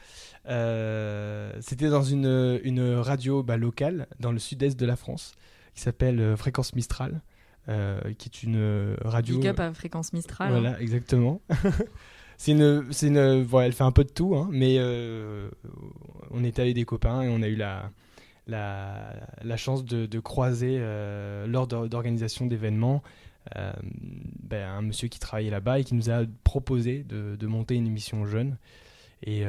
c'était 1.61 1.91
dans 1.91 2.03
une, 2.03 2.61
une 2.65 2.95
radio 2.95 3.43
bah, 3.43 3.59
locale 3.59 4.07
dans 4.21 4.33
le 4.33 4.39
sud-est 4.39 4.81
de 4.81 4.87
la 4.87 4.97
France 4.97 5.35
qui 5.75 5.81
s'appelle 5.83 6.21
euh, 6.21 6.37
Fréquence 6.37 6.75
Mistral. 6.75 7.23
Euh, 7.69 8.00
qui 8.19 8.29
est 8.29 8.43
une 8.43 8.57
euh, 8.57 8.97
radio. 9.05 9.37
Big 9.37 9.49
up 9.49 9.61
à 9.61 9.73
Fréquence 9.73 10.12
Mistral. 10.12 10.50
Voilà, 10.50 10.71
hein. 10.71 10.77
exactement. 10.81 11.41
c'est 12.37 12.53
une, 12.53 12.91
c'est 12.91 13.09
une, 13.09 13.43
voilà, 13.43 13.67
elle 13.67 13.75
fait 13.75 13.85
un 13.85 13.93
peu 13.93 14.03
de 14.03 14.11
tout, 14.11 14.35
hein, 14.35 14.49
mais 14.50 14.79
on 16.31 16.43
était 16.43 16.62
avec 16.62 16.75
des 16.75 16.85
copains 16.85 17.23
et 17.23 17.29
on 17.29 17.43
a 17.43 17.49
eu 17.49 17.55
la, 17.55 17.91
la, 18.47 19.15
la 19.43 19.57
chance 19.57 19.85
de, 19.85 20.07
de 20.07 20.21
croiser 20.21 20.81
lors 21.47 21.67
d'organisation 21.67 22.47
d'événements 22.47 23.03
ben, 23.55 24.69
un 24.69 24.83
monsieur 24.83 25.09
qui 25.09 25.21
travaillait 25.21 25.50
là-bas 25.50 25.81
et 25.81 25.85
qui 25.85 25.95
nous 25.95 26.11
a 26.11 26.23
proposé 26.43 27.05
de, 27.05 27.37
de 27.37 27.47
monter 27.47 27.75
une 27.77 27.87
émission 27.87 28.25
jeune. 28.25 28.57
Et, 29.23 29.45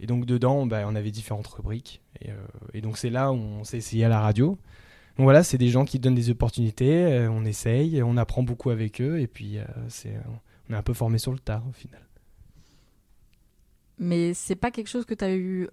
et 0.00 0.06
donc 0.06 0.26
dedans, 0.26 0.66
ben, 0.66 0.84
on 0.86 0.96
avait 0.96 1.12
différentes 1.12 1.46
rubriques. 1.46 2.02
Et, 2.20 2.30
et 2.74 2.80
donc 2.80 2.98
c'est 2.98 3.10
là 3.10 3.32
où 3.32 3.36
on 3.36 3.64
s'est 3.64 3.78
essayé 3.78 4.04
à 4.04 4.08
la 4.08 4.20
radio. 4.20 4.58
Donc 5.16 5.24
voilà, 5.24 5.42
c'est 5.42 5.56
des 5.56 5.68
gens 5.68 5.84
qui 5.84 5.98
donnent 5.98 6.14
des 6.14 6.30
opportunités, 6.30 7.04
euh, 7.04 7.30
on 7.30 7.44
essaye, 7.44 8.02
on 8.02 8.16
apprend 8.18 8.42
beaucoup 8.42 8.68
avec 8.68 9.00
eux, 9.00 9.18
et 9.18 9.26
puis 9.26 9.58
euh, 9.58 9.64
c'est, 9.88 10.14
on 10.68 10.74
est 10.74 10.76
un 10.76 10.82
peu 10.82 10.92
formé 10.92 11.18
sur 11.18 11.32
le 11.32 11.38
tard 11.38 11.62
au 11.68 11.72
final. 11.72 12.00
Mais 13.98 14.34
c'est 14.34 14.56
pas 14.56 14.70
quelque 14.70 14.88
chose 14.88 15.06
que 15.06 15.14
tu 15.14 15.24
as 15.24 15.34
eu 15.34 15.68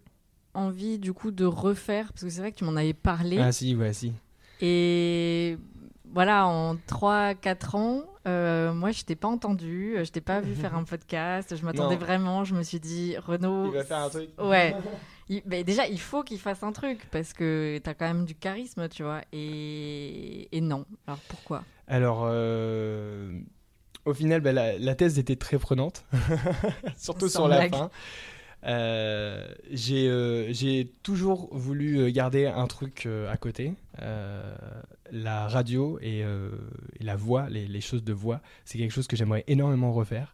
envie 0.54 0.98
du 0.98 1.12
coup 1.12 1.32
de 1.32 1.44
refaire, 1.44 2.14
parce 2.14 2.24
que 2.24 2.30
c'est 2.30 2.40
vrai 2.40 2.54
que 2.54 2.58
tu 2.58 2.64
m'en 2.64 2.76
avais 2.78 2.94
parlé. 2.94 3.38
Ah 3.38 3.52
si, 3.52 3.76
ouais, 3.76 3.92
si. 3.92 4.14
Et 4.62 5.58
voilà, 6.14 6.48
en 6.48 6.76
3-4 6.76 7.76
ans, 7.76 8.04
euh, 8.26 8.72
moi, 8.74 8.92
je 8.92 9.04
t'ai 9.04 9.18
pas 9.18 9.28
entendu, 9.28 9.96
je 9.98 10.10
t'ai 10.10 10.22
pas 10.22 10.40
vu 10.40 10.56
faire 10.62 10.74
un 10.74 10.86
podcast, 10.86 11.54
je 11.58 11.66
m'attendais 11.66 11.98
vraiment, 11.98 12.46
je 12.46 12.56
me 12.56 12.64
suis 12.64 12.80
dit, 12.80 13.18
Renaud... 13.18 13.66
Il 13.66 13.74
va 13.74 13.84
faire 13.84 14.04
un 14.04 14.10
truc. 14.10 14.30
Ouais. 14.40 14.74
déjà, 15.30 15.88
il 15.88 16.00
faut 16.00 16.24
qu'il 16.24 16.39
fasse 16.39 16.63
un 16.63 16.72
truc 16.72 17.08
parce 17.12 17.34
que 17.34 17.80
tu 17.84 17.89
as 17.89 17.94
quand 17.94 18.08
même 18.08 18.25
du 18.25 18.36
charisme, 18.36 18.88
tu 18.89 19.03
vois. 19.03 19.22
Et, 19.32 20.48
non. 20.62 20.86
Alors 21.08 21.20
pourquoi? 21.27 21.63
Alors, 21.88 22.24
euh, 22.25 23.39
au 24.06 24.13
final, 24.13 24.42
bah, 24.42 24.51
la, 24.51 24.96
thèse 24.96 25.20
était 25.20 25.36
très 25.36 25.58
prenante, 25.58 26.06
surtout 26.98 27.30
sur 27.30 27.48
la 27.48 27.70
fin. 27.70 27.89
Euh, 28.65 29.46
euh, 29.89 30.48
j'ai 30.51 30.92
toujours 31.03 31.50
voulu 31.51 32.10
garder 32.12 32.46
un 32.46 32.68
truc 32.68 33.08
à 33.30 33.38
côté. 33.38 33.74
la 34.00 35.48
radio 35.48 36.00
et, 36.01 36.24
la 37.00 37.15
voix, 37.15 37.50
les, 37.50 37.68
les, 37.68 37.82
choses 37.82 38.03
de 38.03 38.13
voix, 38.13 38.42
c'est 38.65 38.77
quelque 38.77 38.92
chose 38.92 39.08
que 39.08 39.15
j'aimerais 39.15 39.44
énormément 39.48 39.92
refaire. 39.92 40.33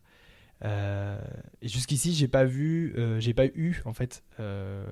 Euh, 0.66 1.18
et 1.62 1.68
jusqu'ici, 1.68 2.14
j'ai 2.14 2.28
pas 2.28 2.46
vu, 2.46 2.94
euh, 2.98 3.20
j'ai 3.20 3.34
pas 3.34 3.46
eu 3.46 3.82
en 3.86 3.94
fait 3.94 4.24
euh, 4.40 4.86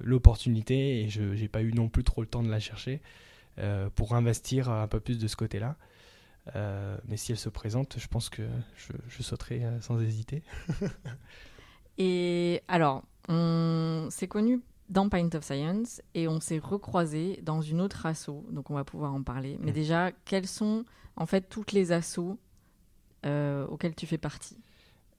l'opportunité 0.00 1.02
et 1.02 1.08
je 1.08 1.34
j'ai 1.34 1.48
pas 1.48 1.62
eu 1.62 1.72
non 1.72 1.88
plus 1.88 2.04
trop 2.04 2.22
le 2.22 2.26
temps 2.26 2.42
de 2.42 2.50
la 2.50 2.60
chercher 2.60 3.00
pour 3.96 4.14
investir 4.14 4.70
un 4.70 4.88
peu 4.88 4.98
plus 4.98 5.18
de 5.18 5.28
ce 5.28 5.36
côté-là. 5.36 5.76
mais 7.06 7.18
si 7.18 7.32
elle 7.32 7.38
se 7.38 7.50
présente, 7.50 7.98
je 7.98 8.08
pense 8.08 8.30
que 8.30 8.42
je, 8.76 8.92
je 9.08 9.22
sauterai 9.22 9.62
sans 9.82 10.00
hésiter. 10.00 10.42
et 11.98 12.62
alors, 12.66 13.04
on 13.28 14.08
s'est 14.10 14.26
connu 14.26 14.62
dans 14.88 15.10
Pint 15.10 15.28
of 15.34 15.44
Science 15.44 16.00
et 16.14 16.28
on 16.28 16.40
s'est 16.40 16.60
recroisé 16.60 17.40
dans 17.42 17.60
une 17.60 17.82
autre 17.82 18.06
asso, 18.06 18.30
donc 18.50 18.70
on 18.70 18.74
va 18.74 18.84
pouvoir 18.84 19.12
en 19.12 19.22
parler. 19.22 19.58
Mais 19.60 19.70
mm. 19.70 19.74
déjà, 19.74 20.12
quels 20.24 20.46
sont 20.48 20.86
en 21.16 21.26
fait 21.26 21.42
toutes 21.50 21.72
les 21.72 21.92
assos 21.92 22.38
auxquelles 23.22 23.94
tu 23.94 24.06
fais 24.06 24.16
partie? 24.16 24.61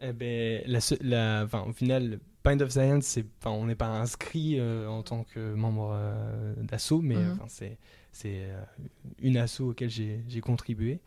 Eh 0.05 0.11
ben, 0.11 0.61
la, 0.67 0.79
la, 1.01 1.43
enfin, 1.45 1.63
au 1.67 1.71
final, 1.71 2.19
Pint 2.43 2.59
of 2.59 2.69
Science, 2.71 3.05
c'est, 3.05 3.25
enfin, 3.39 3.51
on 3.51 3.65
n'est 3.67 3.75
pas 3.75 3.87
inscrit 3.87 4.59
euh, 4.59 4.87
en 4.89 5.01
tant 5.01 5.23
que 5.23 5.53
membre 5.53 5.91
euh, 5.95 6.53
d'asso, 6.57 6.99
mais 7.01 7.15
Mhm. 7.15 7.31
enfin, 7.31 7.45
c'est, 7.47 7.77
c'est 8.11 8.41
euh, 8.43 8.61
une 9.21 9.37
asso 9.37 9.61
auquel 9.61 9.89
j'ai, 9.89 10.23
contribué. 10.41 10.99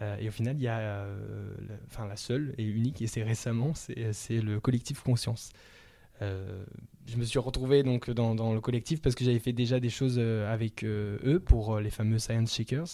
Euh, 0.00 0.16
et 0.18 0.28
au 0.28 0.32
final, 0.32 0.56
il 0.56 0.62
y 0.62 0.68
a 0.68 0.80
la, 0.80 1.74
enfin, 1.86 2.06
la 2.06 2.16
seule 2.16 2.54
et 2.58 2.64
unique, 2.64 3.02
et 3.02 3.06
c'est 3.06 3.22
récemment, 3.22 3.74
c'est, 3.74 4.40
le 4.40 4.60
collectif 4.60 5.02
Conscience. 5.02 5.50
Je 6.20 7.16
me 7.16 7.24
suis 7.24 7.40
retrouvé 7.40 7.82
donc 7.82 8.08
dans, 8.10 8.36
dans 8.36 8.54
le 8.54 8.60
collectif 8.60 9.02
parce 9.02 9.16
que 9.16 9.24
j'avais 9.24 9.40
fait 9.40 9.52
déjà 9.52 9.80
des 9.80 9.90
choses 9.90 10.20
avec 10.20 10.84
eux 10.84 11.42
pour 11.44 11.80
les 11.80 11.90
fameux 11.90 12.20
Science 12.20 12.54
Shakers, 12.54 12.86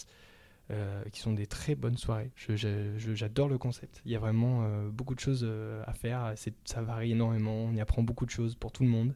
euh, 0.71 1.03
qui 1.11 1.19
sont 1.19 1.33
des 1.33 1.47
très 1.47 1.73
bonnes 1.73 1.97
soirées. 1.97 2.31
J'adore 2.35 3.49
le 3.49 3.57
concept. 3.57 4.01
Il 4.05 4.11
y 4.11 4.15
a 4.15 4.19
vraiment 4.19 4.63
euh, 4.63 4.89
beaucoup 4.89 5.15
de 5.15 5.19
choses 5.19 5.43
euh, 5.43 5.81
à 5.87 5.93
faire. 5.93 6.33
Ça 6.63 6.81
varie 6.83 7.11
énormément. 7.11 7.55
On 7.55 7.73
y 7.73 7.81
apprend 7.81 8.03
beaucoup 8.03 8.27
de 8.27 8.29
choses 8.29 8.53
pour 8.53 8.71
tout 8.71 8.83
le 8.83 8.89
monde. 8.89 9.15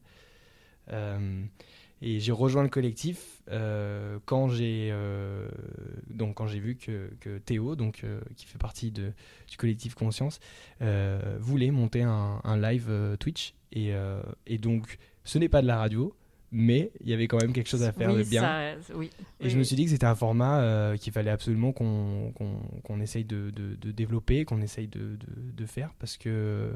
Et 2.02 2.20
j'ai 2.20 2.32
rejoint 2.32 2.64
le 2.64 2.70
collectif 2.70 3.42
quand 4.26 4.50
j'ai 4.50 4.94
donc 6.10 6.36
quand 6.36 6.48
j'ai 6.48 6.60
vu 6.60 6.76
que, 6.76 7.14
que 7.22 7.38
Théo, 7.38 7.76
donc 7.76 8.04
qui 8.36 8.46
fait 8.46 8.58
partie 8.58 8.92
de, 8.92 9.14
du 9.48 9.56
collectif 9.56 9.94
Conscience, 9.94 10.40
voulait 11.40 11.72
monter 11.72 12.02
un, 12.02 12.42
un 12.44 12.58
live 12.58 13.16
Twitch. 13.20 13.54
Et, 13.72 13.94
et 14.48 14.58
donc, 14.58 14.98
ce 15.24 15.38
n'est 15.38 15.50
pas 15.50 15.62
de 15.62 15.68
la 15.68 15.78
radio, 15.78 16.14
mais 16.54 16.92
il 17.02 17.10
y 17.10 17.14
avait 17.14 17.28
quand 17.28 17.42
même 17.42 17.52
quelque 17.52 17.68
chose 17.68 17.84
à 17.84 17.92
faire 17.92 18.12
oui, 18.14 18.20
de 18.20 18.24
bien. 18.30 18.42
ça, 18.42 18.94
oui. 18.96 19.10
Et 19.42 19.50
je 19.50 19.58
me 19.58 19.64
suis 19.64 19.76
dit 19.76 19.84
que 19.86 19.90
c'était 19.92 20.06
un 20.06 20.16
format 20.16 20.62
euh, 20.62 20.96
qu'il 20.96 21.12
fallait 21.12 21.32
absolument 21.32 21.74
qu'on 21.74 22.32
qu'on 22.36 22.60
qu'on 22.84 23.00
essaye 23.02 23.26
de, 23.26 23.50
de- 23.50 23.76
de 23.76 23.92
développer, 23.92 24.46
qu'on 24.46 24.62
essaye 24.62 24.88
de, 24.88 25.18
de- 25.18 25.66
faire, 25.66 25.92
parce 26.00 26.18
que 26.18 26.72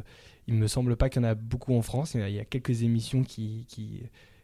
il 0.48 0.54
me 0.56 0.68
semble 0.68 0.96
pas 0.98 1.10
qu'il 1.10 1.22
y 1.22 1.26
en 1.26 1.28
a 1.28 1.36
beaucoup 1.36 1.76
en 1.76 1.82
France. 1.82 2.14
Il 2.16 2.22
y 2.22 2.24
a, 2.24 2.30
il 2.30 2.36
y 2.36 2.40
a 2.40 2.46
quelques 2.46 2.82
émissions 2.84 3.22
qui, 3.24 3.66
qui, 3.70 4.02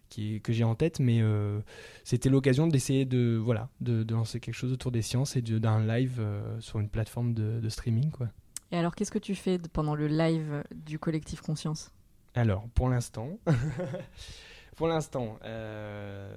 qui- 0.09 0.39
que 0.41 0.53
j'ai 0.53 0.63
en 0.65 0.75
tête, 0.75 0.99
mais 0.99 1.21
euh, 1.21 1.59
c'était 2.03 2.29
l'occasion 2.29 2.67
d'essayer 2.67 3.05
de, 3.05 3.35
voilà, 3.41 3.69
de, 3.81 4.03
de 4.03 4.13
lancer 4.13 4.39
quelque 4.39 4.53
chose 4.55 4.71
autour 4.73 4.91
des 4.91 5.01
sciences 5.01 5.35
et 5.35 5.41
d'un 5.41 5.85
live 5.85 6.17
euh, 6.19 6.59
sur 6.59 6.79
une 6.79 6.89
plateforme 6.89 7.33
de, 7.33 7.59
de 7.61 7.69
streaming. 7.69 8.11
Quoi. 8.11 8.27
Et 8.71 8.77
alors, 8.77 8.93
qu'est-ce 8.95 9.11
que 9.11 9.17
tu 9.19 9.33
fais 9.33 9.57
pendant 9.71 9.95
le 9.95 10.07
live 10.07 10.63
du 10.75 10.99
collectif 10.99 11.41
Conscience? 11.41 11.91
Alors, 12.35 12.67
pour 12.75 12.89
l'instant, 12.89 13.29
pour 14.75 14.87
l'instant, 14.87 15.37
euh, 15.43 16.35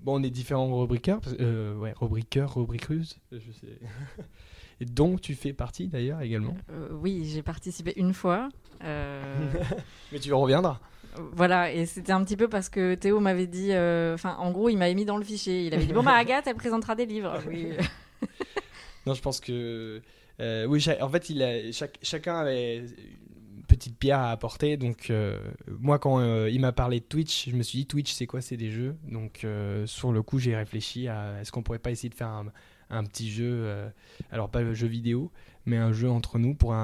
bon, 0.00 0.20
on 0.20 0.22
est 0.22 0.30
différents 0.30 0.78
rubriqueurs, 0.78 1.20
euh, 1.40 1.74
ouais, 1.76 1.92
rubriqueurs, 2.00 2.54
rubriqueuses, 2.54 3.18
je 3.32 3.38
sais. 3.52 3.78
Et 4.82 4.86
dont 4.86 5.18
tu 5.18 5.34
fais 5.34 5.52
partie 5.52 5.88
d'ailleurs 5.88 6.22
également. 6.22 6.54
Euh, 6.72 6.88
Oui, 6.92 7.28
j'ai 7.32 7.42
participé 7.42 7.92
une 7.96 8.14
fois. 8.14 8.48
euh, 8.82 9.52
Mais 10.12 10.18
tu 10.18 10.32
reviendras. 10.32 10.80
Voilà, 11.32 11.72
et 11.72 11.84
c'était 11.86 12.12
un 12.12 12.24
petit 12.24 12.36
peu 12.36 12.48
parce 12.48 12.68
que 12.70 12.94
Théo 12.94 13.20
m'avait 13.20 13.46
dit, 13.48 13.72
enfin, 14.14 14.36
en 14.38 14.50
gros, 14.52 14.68
il 14.70 14.76
m'avait 14.78 14.94
mis 14.94 15.04
dans 15.04 15.16
le 15.18 15.24
fichier. 15.24 15.66
Il 15.66 15.74
avait 15.74 15.84
dit, 15.84 15.92
bon, 15.92 16.02
bah, 16.02 16.12
Agathe, 16.14 16.46
elle 16.46 16.54
présentera 16.54 16.94
des 16.94 17.06
livres. 17.06 17.38
Oui. 17.48 17.72
Non, 19.06 19.14
je 19.14 19.22
pense 19.22 19.40
que. 19.40 20.00
oui, 20.38 20.86
en 21.00 21.08
fait, 21.08 21.30
il 21.30 21.42
a, 21.42 21.72
chaque- 21.72 21.98
chacun 22.02 22.36
avait 22.36 22.84
petite 23.70 23.96
pierre 23.96 24.18
à 24.18 24.30
apporter. 24.30 24.76
Donc, 24.76 25.10
euh, 25.10 25.38
moi, 25.78 25.98
quand 25.98 26.18
euh, 26.18 26.50
il 26.50 26.60
m'a 26.60 26.72
parlé 26.72 27.00
de 27.00 27.04
Twitch, 27.04 27.48
je 27.48 27.56
me 27.56 27.62
suis 27.62 27.78
dit, 27.80 27.86
Twitch, 27.86 28.12
c'est 28.12 28.26
quoi? 28.26 28.40
C'est 28.40 28.56
des 28.56 28.70
jeux. 28.70 28.96
Donc, 29.08 29.44
euh, 29.44 29.86
sur 29.86 30.12
le 30.12 30.22
coup, 30.22 30.38
j'ai 30.38 30.56
réfléchi 30.56 31.08
à 31.08 31.40
est-ce 31.40 31.52
qu'on 31.52 31.62
pourrait 31.62 31.78
pas 31.78 31.90
essayer 31.90 32.08
de 32.08 32.14
faire 32.14 32.44
un, 32.90 33.04
petit 33.04 33.30
jeu, 33.30 33.72
alors 34.32 34.50
pas 34.50 34.62
le 34.62 34.74
jeu 34.74 34.88
vidéo, 34.88 35.30
mais 35.64 35.76
un 35.76 35.92
jeu 35.92 36.10
entre 36.10 36.40
nous 36.40 36.54
pour 36.54 36.74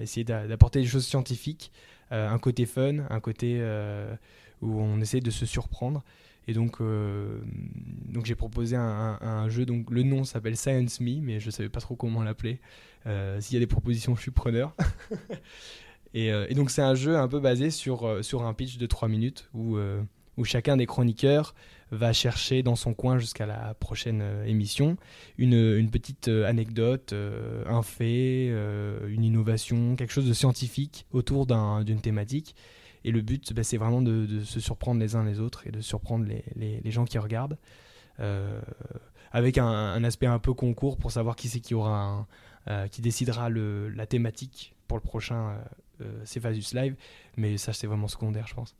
essayer 0.00 0.24
d'a- 0.24 0.48
d'apporter 0.48 0.80
des 0.80 0.86
choses 0.86 1.06
scientifiques, 1.06 1.70
un 2.10 2.38
côté 2.38 2.66
fun, 2.66 3.06
un 3.08 3.20
côté 3.20 3.62
où 4.60 4.80
on 4.80 5.00
essaie 5.00 5.20
de 5.20 5.30
se 5.30 5.46
surprendre. 5.46 6.02
Et 6.48 6.54
donc, 6.54 6.80
donc 6.80 8.26
j'ai 8.26 8.34
proposé 8.34 8.74
un, 8.74 9.48
jeu. 9.48 9.64
Donc 9.64 9.92
le 9.92 10.02
nom 10.02 10.24
s'appelle 10.24 10.56
Science 10.56 10.98
Me, 10.98 11.20
mais 11.20 11.38
je 11.38 11.50
savais 11.50 11.68
pas 11.68 11.80
trop 11.80 11.94
comment 11.94 12.24
l'appeler. 12.24 12.58
S'il 13.38 13.54
y 13.54 13.56
a 13.56 13.60
des 13.60 13.68
propositions, 13.68 14.16
je 14.16 14.22
suis 14.22 14.32
preneur. 14.32 14.74
et, 16.14 16.32
euh, 16.32 16.46
et 16.48 16.54
donc 16.54 16.70
c'est 16.70 16.82
un 16.82 16.94
jeu 16.94 17.16
un 17.18 17.28
peu 17.28 17.40
basé 17.40 17.70
sur, 17.70 18.06
euh, 18.06 18.22
sur 18.22 18.44
un 18.44 18.54
pitch 18.54 18.78
de 18.78 18.86
3 18.86 19.08
minutes 19.08 19.48
où, 19.52 19.76
euh, 19.76 20.00
où 20.38 20.44
chacun 20.44 20.76
des 20.78 20.86
chroniqueurs 20.86 21.54
va 21.90 22.12
chercher 22.12 22.62
dans 22.62 22.76
son 22.76 22.94
coin 22.94 23.18
jusqu'à 23.18 23.46
la 23.46 23.74
prochaine 23.74 24.22
émission 24.46 24.96
une, 25.38 25.52
une 25.54 25.90
petite 25.90 26.26
anecdote, 26.28 27.14
un 27.66 27.82
fait, 27.82 28.46
une 29.06 29.22
innovation, 29.22 29.94
quelque 29.94 30.12
chose 30.12 30.26
de 30.26 30.32
scientifique 30.32 31.06
autour 31.12 31.46
d'un- 31.46 31.84
d'une 31.84 32.00
thématique. 32.00 32.56
Et 33.04 33.12
le 33.12 33.20
but, 33.20 33.52
bah, 33.52 33.62
c'est 33.62 33.76
vraiment 33.76 34.02
de, 34.02 34.26
de 34.26 34.42
se 34.42 34.58
surprendre 34.58 34.98
les 35.00 35.14
uns 35.14 35.24
les 35.24 35.38
autres 35.38 35.66
et 35.68 35.70
de 35.70 35.80
surprendre 35.80 36.24
les, 36.24 36.42
les- 36.56 36.90
gens 36.90 37.04
qui 37.04 37.18
regardent. 37.18 37.58
Avec 39.30 39.58
un, 39.58 40.02
aspect 40.04 40.26
un 40.26 40.38
peu 40.38 40.54
concours 40.54 40.96
pour 40.96 41.12
savoir 41.12 41.36
qui 41.36 41.48
c'est 41.48 41.60
qui 41.60 41.74
aura 41.74 42.26
qui 42.90 43.02
décidera 43.02 43.50
le, 43.50 43.88
la 43.90 44.06
thématique 44.06 44.74
pour 44.88 44.96
le 44.96 45.02
prochain 45.02 45.58
euh, 46.04 46.24
Cephasus 46.24 46.74
Live. 46.74 46.96
Mais 47.36 47.56
ça, 47.56 47.72
c'est 47.72 47.86
vraiment 47.86 48.08
secondaire, 48.08 48.46
je 48.46 48.54
pense. 48.54 48.74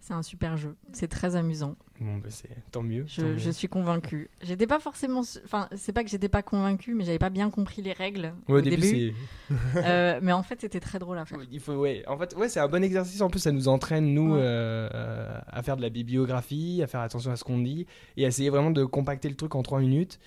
C'est 0.00 0.12
un 0.12 0.22
super 0.22 0.58
jeu. 0.58 0.76
C'est 0.92 1.08
très 1.08 1.34
amusant. 1.34 1.76
Bon, 1.98 2.18
bah, 2.18 2.26
c'est 2.28 2.50
tant 2.72 2.82
mieux. 2.82 3.04
tant 3.04 3.08
Je, 3.08 3.22
mieux. 3.22 3.38
je 3.38 3.50
suis 3.50 3.68
convaincue. 3.68 4.28
J'étais 4.42 4.66
pas 4.66 4.78
forcément. 4.78 5.22
Enfin, 5.46 5.66
c'est 5.74 5.94
pas 5.94 6.04
que 6.04 6.10
j'étais 6.10 6.28
pas 6.28 6.42
convaincue, 6.42 6.92
mais 6.94 7.04
j'avais 7.06 7.18
pas 7.18 7.30
bien 7.30 7.48
compris 7.48 7.80
les 7.80 7.94
règles 7.94 8.34
Ouais, 8.46 8.58
au 8.58 8.60
début. 8.60 9.14
Euh, 9.76 10.20
mais 10.22 10.32
en 10.32 10.42
fait, 10.42 10.60
c'était 10.60 10.80
très 10.80 10.98
drôle 10.98 11.16
à 11.16 11.24
faire. 11.24 11.38
Il 11.50 11.58
faut, 11.58 11.72
ouais. 11.76 12.04
En 12.06 12.18
fait, 12.18 12.36
ouais, 12.36 12.50
c'est 12.50 12.60
un 12.60 12.68
bon 12.68 12.84
exercice. 12.84 13.22
En 13.22 13.30
plus, 13.30 13.40
ça 13.40 13.50
nous 13.50 13.66
entraîne, 13.66 14.12
nous, 14.12 14.34
Ouais. 14.34 14.40
euh, 14.42 14.90
euh, 14.92 15.40
à 15.46 15.62
faire 15.62 15.78
de 15.78 15.82
la 15.82 15.88
bibliographie, 15.90 16.82
à 16.82 16.86
faire 16.86 17.00
attention 17.00 17.30
à 17.30 17.36
ce 17.36 17.44
qu'on 17.44 17.58
dit, 17.60 17.86
et 18.18 18.26
à 18.26 18.28
essayer 18.28 18.50
vraiment 18.50 18.70
de 18.70 18.84
compacter 18.84 19.30
le 19.30 19.36
truc 19.36 19.54
en 19.54 19.62
trois 19.62 19.80
minutes, 19.80 20.20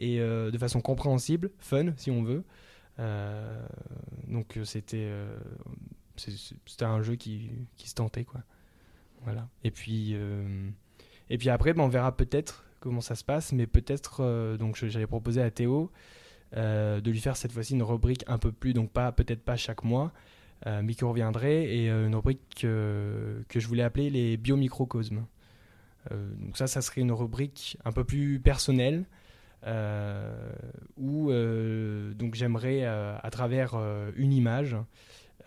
et 0.00 0.18
euh, 0.20 0.50
de 0.50 0.56
façon 0.56 0.80
compréhensible, 0.80 1.50
fun, 1.58 1.92
si 1.98 2.10
on 2.10 2.22
veut. 2.22 2.42
Euh, 3.00 3.66
donc, 4.28 4.56
euh, 4.56 4.64
c'était 4.64 5.08
euh, 5.10 5.38
c'était 6.16 6.84
un 6.84 7.02
jeu 7.02 7.16
qui, 7.16 7.50
qui 7.76 7.88
se 7.88 7.94
tentait, 7.94 8.24
quoi. 8.24 8.42
Voilà. 9.22 9.48
Et 9.64 9.70
puis, 9.70 10.14
et 11.28 11.38
puis 11.38 11.50
après, 11.50 11.74
ben, 11.74 11.84
on 11.84 11.88
verra 11.88 12.16
peut-être 12.16 12.64
comment 12.80 13.02
ça 13.02 13.14
se 13.14 13.24
passe, 13.24 13.52
mais 13.52 13.66
peut-être, 13.66 14.56
donc 14.58 14.76
j'avais 14.76 15.06
proposé 15.06 15.42
à 15.42 15.50
Théo 15.50 15.90
de 16.54 17.10
lui 17.10 17.20
faire 17.20 17.36
cette 17.36 17.52
fois-ci 17.52 17.74
une 17.74 17.82
rubrique 17.82 18.24
un 18.28 18.38
peu 18.38 18.50
plus, 18.50 18.72
donc 18.72 18.90
pas 18.90 19.12
peut-être 19.12 19.42
pas 19.42 19.56
chaque 19.56 19.84
mois, 19.84 20.12
mais 20.66 20.94
qui 20.94 21.04
reviendrait, 21.04 21.64
et 21.64 21.88
une 21.90 22.14
rubrique 22.14 22.40
que, 22.60 23.42
je 23.54 23.66
voulais 23.66 23.82
appeler 23.82 24.08
les 24.08 24.38
biomicrocosmes. 24.38 25.26
Donc 26.10 26.56
ça, 26.56 26.66
ça 26.66 26.80
serait 26.80 27.02
une 27.02 27.12
rubrique 27.12 27.78
un 27.84 27.92
peu 27.92 28.04
plus 28.04 28.40
personnelle, 28.40 29.04
euh, 29.66 30.52
où 30.96 31.30
euh, 31.30 32.14
donc 32.14 32.29
j'aimerais, 32.40 32.80
euh, 32.84 33.16
à 33.22 33.30
travers 33.30 33.74
euh, 33.74 34.10
une 34.16 34.32
image, 34.32 34.76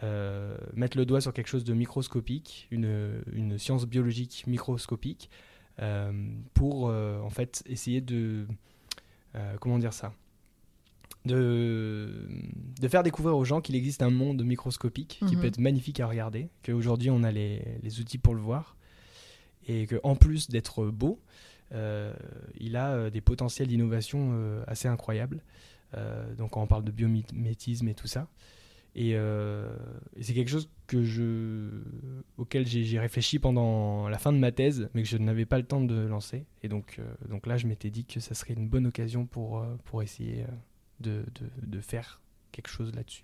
euh, 0.04 0.56
mettre 0.74 0.98
le 0.98 1.06
doigt 1.06 1.22
sur 1.22 1.34
quelque 1.34 1.48
chose 1.48 1.64
de 1.64 1.74
microscopique, 1.74 2.68
une, 2.72 3.22
une 3.34 3.58
science 3.58 3.86
biologique 3.86 4.46
microscopique, 4.48 5.30
pour 6.54 6.86
en 6.86 7.30
fait 7.32 7.64
essayer 7.66 8.00
de... 8.00 8.46
comment 9.60 9.80
dire 9.80 9.92
ça 9.94 10.14
de, 11.26 12.28
de 12.80 12.88
faire 12.88 13.02
découvrir 13.02 13.36
aux 13.38 13.46
gens 13.46 13.60
qu'il 13.62 13.76
existe 13.76 14.02
un 14.04 14.10
monde 14.12 14.44
microscopique 14.44 15.20
qui 15.28 15.36
Mhm. 15.36 15.42
peut 15.42 15.48
être 15.48 15.58
magnifique 15.60 16.00
à 16.00 16.06
regarder, 16.08 16.50
qu'aujourd'hui 16.64 17.10
on 17.10 17.24
a 17.24 17.32
les, 17.32 17.64
les 17.82 18.00
outils 18.02 18.20
pour 18.20 18.36
le 18.36 18.42
voir, 18.42 18.76
et 19.68 19.88
qu'en 19.88 20.16
plus 20.16 20.50
d'être 20.50 20.86
beau, 20.88 21.20
euh, 21.72 22.14
il 22.60 22.76
a 22.76 23.10
des 23.10 23.22
potentiels 23.22 23.68
d'innovation 23.70 24.32
euh, 24.34 24.64
assez 24.68 24.88
incroyables. 24.88 25.42
Euh, 25.96 26.34
donc 26.36 26.52
quand 26.52 26.62
on 26.62 26.68
parle 26.68 26.84
de 26.84 26.92
biomimétisme 26.92 27.88
et 27.88 27.94
tout 27.94 28.08
ça. 28.08 28.28
Et, 28.96 29.14
euh, 29.16 29.76
et 30.16 30.22
c'est 30.24 30.34
quelque 30.36 30.50
chose 30.52 30.70
que 30.86 31.02
je, 31.04 31.82
auquel 32.38 32.68
j'ai 32.68 33.00
réfléchi 33.00 33.40
pendant 33.40 34.08
la 34.08 34.20
fin 34.20 34.32
de 34.32 34.38
ma 34.38 34.52
thèse, 34.52 34.88
mais 34.94 35.02
que 35.02 35.08
je 35.10 35.18
n'avais 35.18 35.46
pas 35.46 35.58
le 35.58 35.64
temps 35.66 35.82
de 35.82 35.96
lancer. 36.06 36.46
Et 36.62 36.68
donc, 36.70 36.98
euh, 37.00 37.14
donc 37.28 37.48
là, 37.48 37.58
je 37.58 37.66
m'étais 37.66 37.90
dit 37.90 38.06
que 38.06 38.20
ça 38.20 38.36
serait 38.36 38.54
une 38.54 38.68
bonne 38.70 38.86
occasion 38.86 39.26
pour, 39.26 39.66
pour 39.86 40.04
essayer 40.04 40.46
de, 41.00 41.26
de, 41.34 41.50
de 41.68 41.82
faire 41.82 42.22
quelque 42.52 42.70
chose 42.70 42.94
là-dessus. 42.94 43.24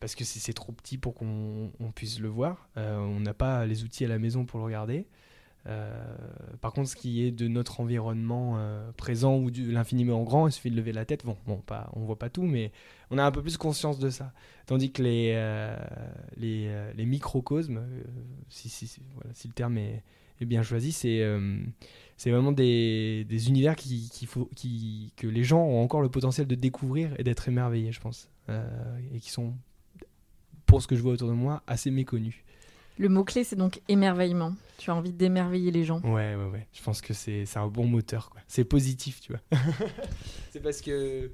parce 0.00 0.14
que 0.14 0.24
c'est 0.24 0.52
trop 0.52 0.72
petit 0.72 0.98
pour 0.98 1.14
qu'on 1.14 1.70
puisse 1.94 2.18
le 2.20 2.28
voir. 2.28 2.68
on 2.76 3.20
n'a 3.20 3.34
pas 3.34 3.64
les 3.66 3.84
outils 3.84 4.04
à 4.04 4.08
la 4.08 4.18
maison 4.18 4.44
pour 4.44 4.58
le 4.58 4.64
regarder. 4.64 5.06
Euh, 5.66 6.16
par 6.60 6.72
contre, 6.72 6.88
ce 6.88 6.96
qui 6.96 7.22
est 7.22 7.30
de 7.30 7.46
notre 7.46 7.80
environnement 7.80 8.54
euh, 8.56 8.90
présent 8.92 9.38
ou 9.38 9.50
de 9.50 9.70
l'infiniment 9.70 10.22
grand, 10.22 10.48
il 10.48 10.52
suffit 10.52 10.70
de 10.70 10.76
lever 10.76 10.92
la 10.92 11.04
tête. 11.04 11.24
Bon, 11.24 11.36
bon 11.46 11.58
pas, 11.58 11.90
on 11.94 12.00
voit 12.00 12.18
pas 12.18 12.30
tout, 12.30 12.42
mais 12.42 12.72
on 13.10 13.18
a 13.18 13.24
un 13.24 13.30
peu 13.30 13.42
plus 13.42 13.56
conscience 13.56 13.98
de 13.98 14.10
ça. 14.10 14.32
Tandis 14.66 14.90
que 14.90 15.02
les, 15.02 15.32
euh, 15.34 15.76
les, 16.36 17.06
microcosmes, 17.06 17.82
si, 18.48 18.68
si, 18.68 19.00
voilà, 19.14 19.30
si, 19.34 19.48
le 19.48 19.54
terme 19.54 19.78
est, 19.78 20.02
bien 20.40 20.64
choisi, 20.64 20.90
c'est 20.90 21.24
c'est 22.16 22.32
vraiment 22.32 22.50
des, 22.50 23.24
des 23.28 23.48
univers 23.48 23.76
qui, 23.76 24.10
qui 24.12 24.26
faut, 24.26 24.50
qui, 24.56 25.12
que 25.16 25.28
les 25.28 25.44
gens 25.44 25.60
ont 25.60 25.80
encore 25.80 26.02
le 26.02 26.08
potentiel 26.08 26.48
de 26.48 26.56
découvrir 26.56 27.14
et 27.18 27.22
d'être 27.22 27.46
émerveillés, 27.48 27.92
je 27.92 28.00
pense. 28.00 28.28
et 28.48 29.20
qui 29.20 29.30
sont, 29.30 29.54
pour 30.66 30.82
ce 30.82 30.88
que 30.88 30.96
je 30.96 31.02
vois 31.02 31.12
autour 31.12 31.28
de 31.28 31.34
moi, 31.34 31.62
assez 31.68 31.92
méconnus. 31.92 32.42
Le 33.02 33.08
mot-clé, 33.08 33.42
c'est 33.42 33.56
donc 33.56 33.80
émerveillement. 33.88 34.54
Tu 34.78 34.88
as 34.88 34.94
envie 34.94 35.12
d'émerveiller 35.12 35.72
les 35.72 35.82
gens. 35.82 35.98
Ouais, 36.02 36.36
ouais, 36.36 36.50
ouais. 36.52 36.68
Je 36.72 36.80
pense 36.84 37.00
que 37.00 37.12
c'est 37.12 37.44
un 37.56 37.66
bon 37.66 37.84
moteur. 37.84 38.30
quoi. 38.30 38.40
C'est 38.46 38.62
positif, 38.62 39.20
tu 39.20 39.32
vois. 39.32 39.40
c'est 40.52 40.60
parce 40.60 40.80
que. 40.80 41.28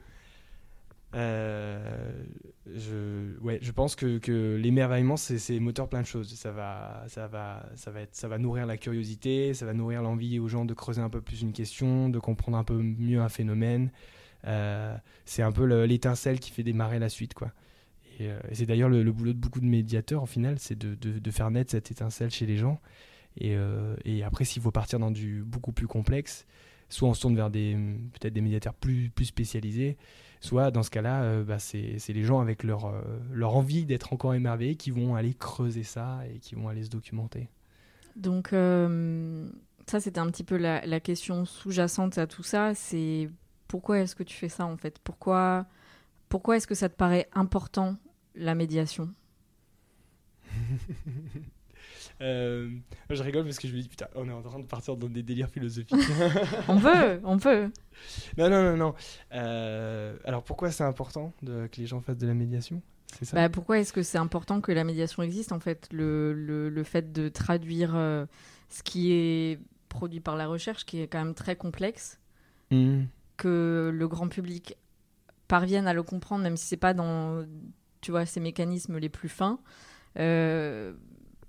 Euh, 1.15 2.23
je, 2.75 3.39
ouais, 3.43 3.59
je 3.61 3.71
pense 3.73 3.97
que, 3.97 4.17
que 4.17 4.57
l'émerveillement, 4.57 5.19
c'est 5.19 5.61
moteur 5.61 5.91
plein 5.91 6.01
de 6.01 6.07
choses. 6.07 6.35
Ça 6.37 6.53
va, 6.53 7.05
ça, 7.09 7.27
va, 7.27 7.69
ça, 7.75 7.91
va 7.91 8.01
être, 8.01 8.15
ça 8.15 8.29
va 8.29 8.39
nourrir 8.39 8.65
la 8.65 8.79
curiosité, 8.79 9.53
ça 9.53 9.67
va 9.67 9.75
nourrir 9.75 10.01
l'envie 10.01 10.39
aux 10.39 10.49
gens 10.49 10.65
de 10.65 10.73
creuser 10.73 11.03
un 11.03 11.11
peu 11.11 11.21
plus 11.21 11.43
une 11.43 11.53
question, 11.53 12.09
de 12.09 12.19
comprendre 12.19 12.57
un 12.57 12.65
peu 12.65 12.79
mieux 12.79 13.21
un 13.21 13.29
phénomène. 13.29 13.91
Euh, 14.47 14.97
c'est 15.27 15.43
un 15.43 15.53
peu 15.53 15.65
l'étincelle 15.85 16.41
qui 16.41 16.51
fait 16.51 16.63
démarrer 16.63 16.99
la 16.99 17.11
suite, 17.11 17.35
quoi. 17.35 17.53
Euh, 18.21 18.41
et, 18.51 18.55
c'est 18.55 18.67
d'ailleurs 18.67 18.89
le, 18.89 19.11
boulot 19.13 19.33
de 19.33 19.39
beaucoup 19.39 19.61
de 19.61 19.67
médiateurs, 19.67 20.23
en 20.23 20.27
final, 20.27 20.59
c'est 20.59 20.77
de, 20.77 20.95
de, 20.95 21.31
faire 21.31 21.51
naître 21.51 21.71
cette 21.71 21.91
étincelle 21.91 22.31
chez 22.31 22.47
les 22.47 22.57
gens. 22.57 22.81
Et, 23.37 23.55
euh, 23.57 23.95
et 24.05 24.23
après, 24.23 24.45
s'il 24.45 24.63
faut 24.63 24.71
partir 24.71 24.99
dans 24.99 25.11
du 25.11 25.43
beaucoup 25.45 25.73
plus 25.73 25.87
complexe, 25.87 26.47
soit 26.89 27.09
on 27.09 27.15
se 27.15 27.21
tourne 27.21 27.37
vers 27.37 27.51
peut-être 27.51 28.33
des 28.33 28.41
médiateurs 28.41 28.75
plus, 28.75 29.13
spécialisés, 29.23 29.97
soit 30.41 30.71
dans 30.71 30.83
ce 30.83 30.91
cas-là, 30.91 31.23
euh, 31.23 31.45
bah, 31.45 31.59
c'est 31.59 31.99
les 32.09 32.25
gens 32.25 32.41
avec 32.41 32.65
leur, 32.65 32.93
leur 33.33 33.55
envie 33.55 33.85
d'être 33.85 34.13
encore 34.13 34.35
émerveillés 34.35 34.77
qui 34.77 34.91
vont 34.91 35.15
aller 35.15 35.35
creuser 35.35 35.83
ça 35.83 36.21
et 36.33 36.39
qui 36.39 36.55
vont 36.55 36.69
aller 36.69 36.85
se 36.85 36.91
documenter. 36.91 37.49
Donc, 38.17 38.49
ça, 39.87 40.01
c'était 40.01 40.19
un 40.19 40.27
petit 40.31 40.45
peu 40.45 40.57
la, 40.57 40.85
la 40.85 41.01
question 41.01 41.45
sous-jacente 41.45 42.19
à 42.19 42.27
tout 42.27 42.43
ça. 42.43 42.75
C'est 42.75 43.31
pourquoi 43.69 44.01
est-ce 44.01 44.17
que 44.17 44.25
tu 44.25 44.37
fais 44.37 44.49
ça 44.49 44.67
en 44.67 44.77
fait? 44.77 44.99
Pourquoi, 45.05 45.67
pourquoi 46.29 46.57
est-ce 46.57 46.67
que 46.67 46.75
ça 46.75 46.89
te 46.89 46.97
paraît 46.97 47.29
important 47.33 47.97
la 48.39 48.55
médiation 48.55 49.11
euh, 52.21 52.71
je 53.11 53.23
rigole 53.23 53.45
parce 53.45 53.59
que 53.59 53.69
je 53.69 53.75
me 53.75 53.81
dis, 53.81 53.89
putain, 53.89 54.07
on 54.15 54.29
est 54.29 54.33
en 54.33 54.43
train 54.43 54.59
de 54.59 54.67
partir 54.67 54.97
dans 54.97 55.09
des 55.09 55.23
délires 55.23 55.51
philosophiques. 55.51 55.95
on 56.69 56.81
peut, 56.81 57.21
on 57.23 57.39
peut. 57.39 57.71
Non, 58.37 58.49
non, 58.49 58.63
non, 58.63 58.77
non. 58.77 58.95
Euh, 59.33 60.17
alors 60.25 60.43
pourquoi 60.43 60.71
c'est 60.71 60.85
important 60.85 61.33
de, 61.43 61.67
que 61.67 61.81
les 61.81 61.87
gens 61.87 62.01
fassent 62.01 62.19
de 62.19 62.27
la 62.27 62.35
médiation? 62.35 62.83
Ça? 63.23 63.37
Bah, 63.37 63.49
Pourquoi 63.49 63.79
est-ce 63.79 63.93
que 63.93 64.03
c'est 64.03 64.19
important 64.19 64.61
que 64.61 64.73
la 64.73 64.85
médiation 64.85 65.23
existe 65.23 65.53
En 65.53 65.61
fait, 65.61 65.89
le, 65.93 66.33
le, 66.35 66.83
fait 66.85 67.13
de 67.13 67.29
traduire 67.29 67.97
euh, 67.97 68.27
ce 68.69 68.83
qui 68.83 69.13
est 69.13 69.61
produit 69.89 70.21
par 70.21 70.37
la 70.37 70.47
recherche, 70.47 70.85
qui 70.85 71.01
est 71.01 71.07
quand 71.07 71.25
même 71.25 71.35
très 71.35 71.57
complexe, 71.57 72.21
mmh. 72.71 73.05
que 73.39 73.91
le 73.93 74.09
grand 74.09 74.29
public 74.29 74.77
parvienne 75.49 75.87
à 75.87 75.95
le 75.95 76.03
comprendre, 76.03 76.43
même 76.43 76.59
si 76.59 76.67
c'est 76.67 76.77
pas 76.77 76.93
dans 76.93 77.47
tu 78.09 78.13
vois, 78.13 78.25
ces 78.25 78.41
mécanismes 78.41 78.97
les 78.97 79.11
plus 79.11 79.29
fins. 79.29 79.59
Euh, 80.19 80.95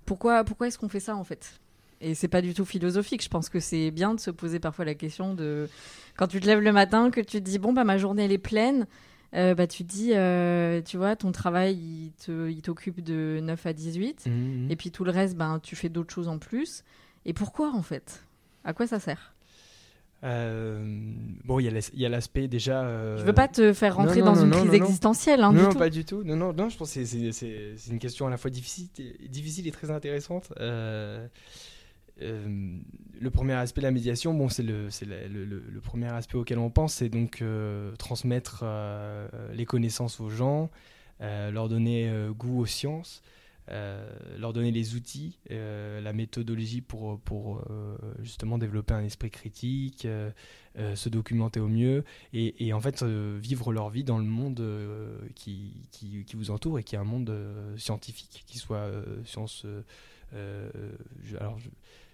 pourquoi 0.04 0.44
pourquoi 0.44 0.66
est-ce 0.66 0.78
qu'on 0.78 0.90
fait 0.90 1.00
ça 1.00 1.16
en 1.16 1.24
fait? 1.24 1.58
Et 2.02 2.14
c'est 2.14 2.28
pas 2.28 2.42
du 2.42 2.52
tout 2.52 2.66
philosophique. 2.66 3.24
Je 3.24 3.30
pense 3.30 3.48
que 3.48 3.60
c'est 3.60 3.90
bien 3.90 4.12
de 4.12 4.20
se 4.20 4.30
poser 4.30 4.60
parfois 4.60 4.84
la 4.84 4.94
question 4.94 5.32
de 5.32 5.70
quand 6.18 6.26
tu 6.26 6.38
te 6.38 6.46
lèves 6.46 6.60
le 6.60 6.72
matin, 6.72 7.10
que 7.10 7.22
tu 7.22 7.38
te 7.38 7.38
dis 7.38 7.58
bon 7.58 7.72
bah 7.72 7.84
ma 7.84 7.96
journée 7.96 8.26
elle 8.26 8.32
est 8.32 8.36
pleine. 8.36 8.86
Euh, 9.34 9.54
bah, 9.54 9.66
tu 9.66 9.84
te 9.84 9.88
dis, 9.88 10.10
euh, 10.12 10.82
tu 10.82 10.96
vois, 10.96 11.14
ton 11.14 11.30
travail, 11.32 11.78
il 12.26 12.62
t'occupe 12.62 13.00
de 13.00 13.38
9 13.40 13.64
à 13.64 13.72
18, 13.72 14.26
mmh, 14.26 14.30
mmh. 14.30 14.70
et 14.72 14.76
puis 14.76 14.90
tout 14.90 15.04
le 15.04 15.12
reste, 15.12 15.36
ben, 15.36 15.60
tu 15.62 15.76
fais 15.76 15.88
d'autres 15.88 16.12
choses 16.12 16.26
en 16.26 16.38
plus. 16.38 16.82
Et 17.24 17.32
pourquoi, 17.32 17.72
en 17.72 17.82
fait? 17.82 18.24
À 18.64 18.72
quoi 18.72 18.88
ça 18.88 18.98
sert? 18.98 19.32
Euh, 20.22 20.82
bon, 21.44 21.60
il 21.60 21.82
y 21.94 22.06
a 22.06 22.08
l'aspect 22.08 22.48
déjà. 22.48 22.82
Euh... 22.82 23.16
Je 23.18 23.24
veux 23.24 23.32
pas 23.32 23.48
te 23.48 23.72
faire 23.72 23.96
rentrer 23.96 24.20
dans 24.20 24.34
une 24.34 24.50
crise 24.50 24.74
existentielle. 24.74 25.42
Hein, 25.42 25.52
non, 25.52 25.70
du 25.70 25.76
pas 25.76 25.90
du 25.90 26.04
tout. 26.04 26.22
Non, 26.24 26.36
non, 26.36 26.52
non, 26.52 26.68
je 26.68 26.76
pense 26.76 26.92
que 26.92 27.04
c'est 27.04 27.90
une 27.90 27.98
question 27.98 28.26
à 28.26 28.30
la 28.30 28.36
fois 28.36 28.50
difficile, 28.50 28.88
difficile 29.28 29.66
et 29.66 29.72
très 29.72 29.90
intéressante. 29.90 30.52
Euh, 30.60 31.26
euh, 32.20 32.76
le 33.18 33.30
premier 33.30 33.54
aspect 33.54 33.80
de 33.80 33.86
la 33.86 33.92
médiation, 33.92 34.34
bon, 34.34 34.50
c'est 34.50 34.62
le, 34.62 34.88
le, 35.02 35.44
le, 35.44 35.64
le, 35.66 35.80
premier 35.80 36.08
aspect 36.12 36.36
auquel 36.36 36.58
on 36.58 36.68
pense, 36.68 36.94
c'est 36.94 37.08
donc 37.08 37.42
transmettre 37.98 38.64
les 39.54 39.64
connaissances 39.64 40.20
aux 40.20 40.28
gens, 40.28 40.70
leur 41.20 41.68
donner 41.70 42.12
goût 42.36 42.60
aux 42.60 42.66
sciences. 42.66 43.22
Euh, 43.70 44.10
leur 44.36 44.52
donner 44.52 44.72
les 44.72 44.96
outils, 44.96 45.38
euh, 45.52 46.00
la 46.00 46.12
méthodologie 46.12 46.80
pour, 46.80 47.20
pour 47.20 47.62
euh, 47.70 47.96
justement 48.20 48.58
développer 48.58 48.94
un 48.94 49.04
esprit 49.04 49.30
critique, 49.30 50.08
se 50.76 51.08
documenter 51.08 51.60
au 51.60 51.68
mieux 51.68 52.04
et, 52.32 52.72
en 52.72 52.80
fait 52.80 53.02
vivre 53.02 53.72
leur 53.72 53.90
vie 53.90 54.02
dans 54.02 54.18
le 54.18 54.24
monde 54.24 54.62
qui, 55.34 55.88
qui, 55.92 56.24
vous 56.34 56.50
entoure 56.50 56.78
et 56.78 56.84
qui 56.84 56.94
est 56.94 56.98
un 56.98 57.04
monde 57.04 57.32
scientifique, 57.76 58.44
qui 58.46 58.58
soit 58.58 58.90
sciences. 59.24 59.66
alors, 60.32 61.58
je, 61.58 61.64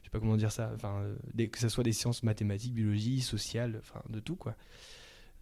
sais 0.02 0.10
pas 0.10 0.18
comment 0.18 0.36
dire 0.36 0.52
ça, 0.52 0.72
enfin, 0.74 1.04
que 1.36 1.58
ce 1.58 1.68
soit 1.68 1.84
des 1.84 1.92
sciences 1.92 2.22
mathématiques, 2.22 2.74
biologie, 2.74 3.20
sociales, 3.20 3.80
enfin, 3.80 4.02
de 4.08 4.20
tout 4.20 4.36
quoi. 4.36 4.56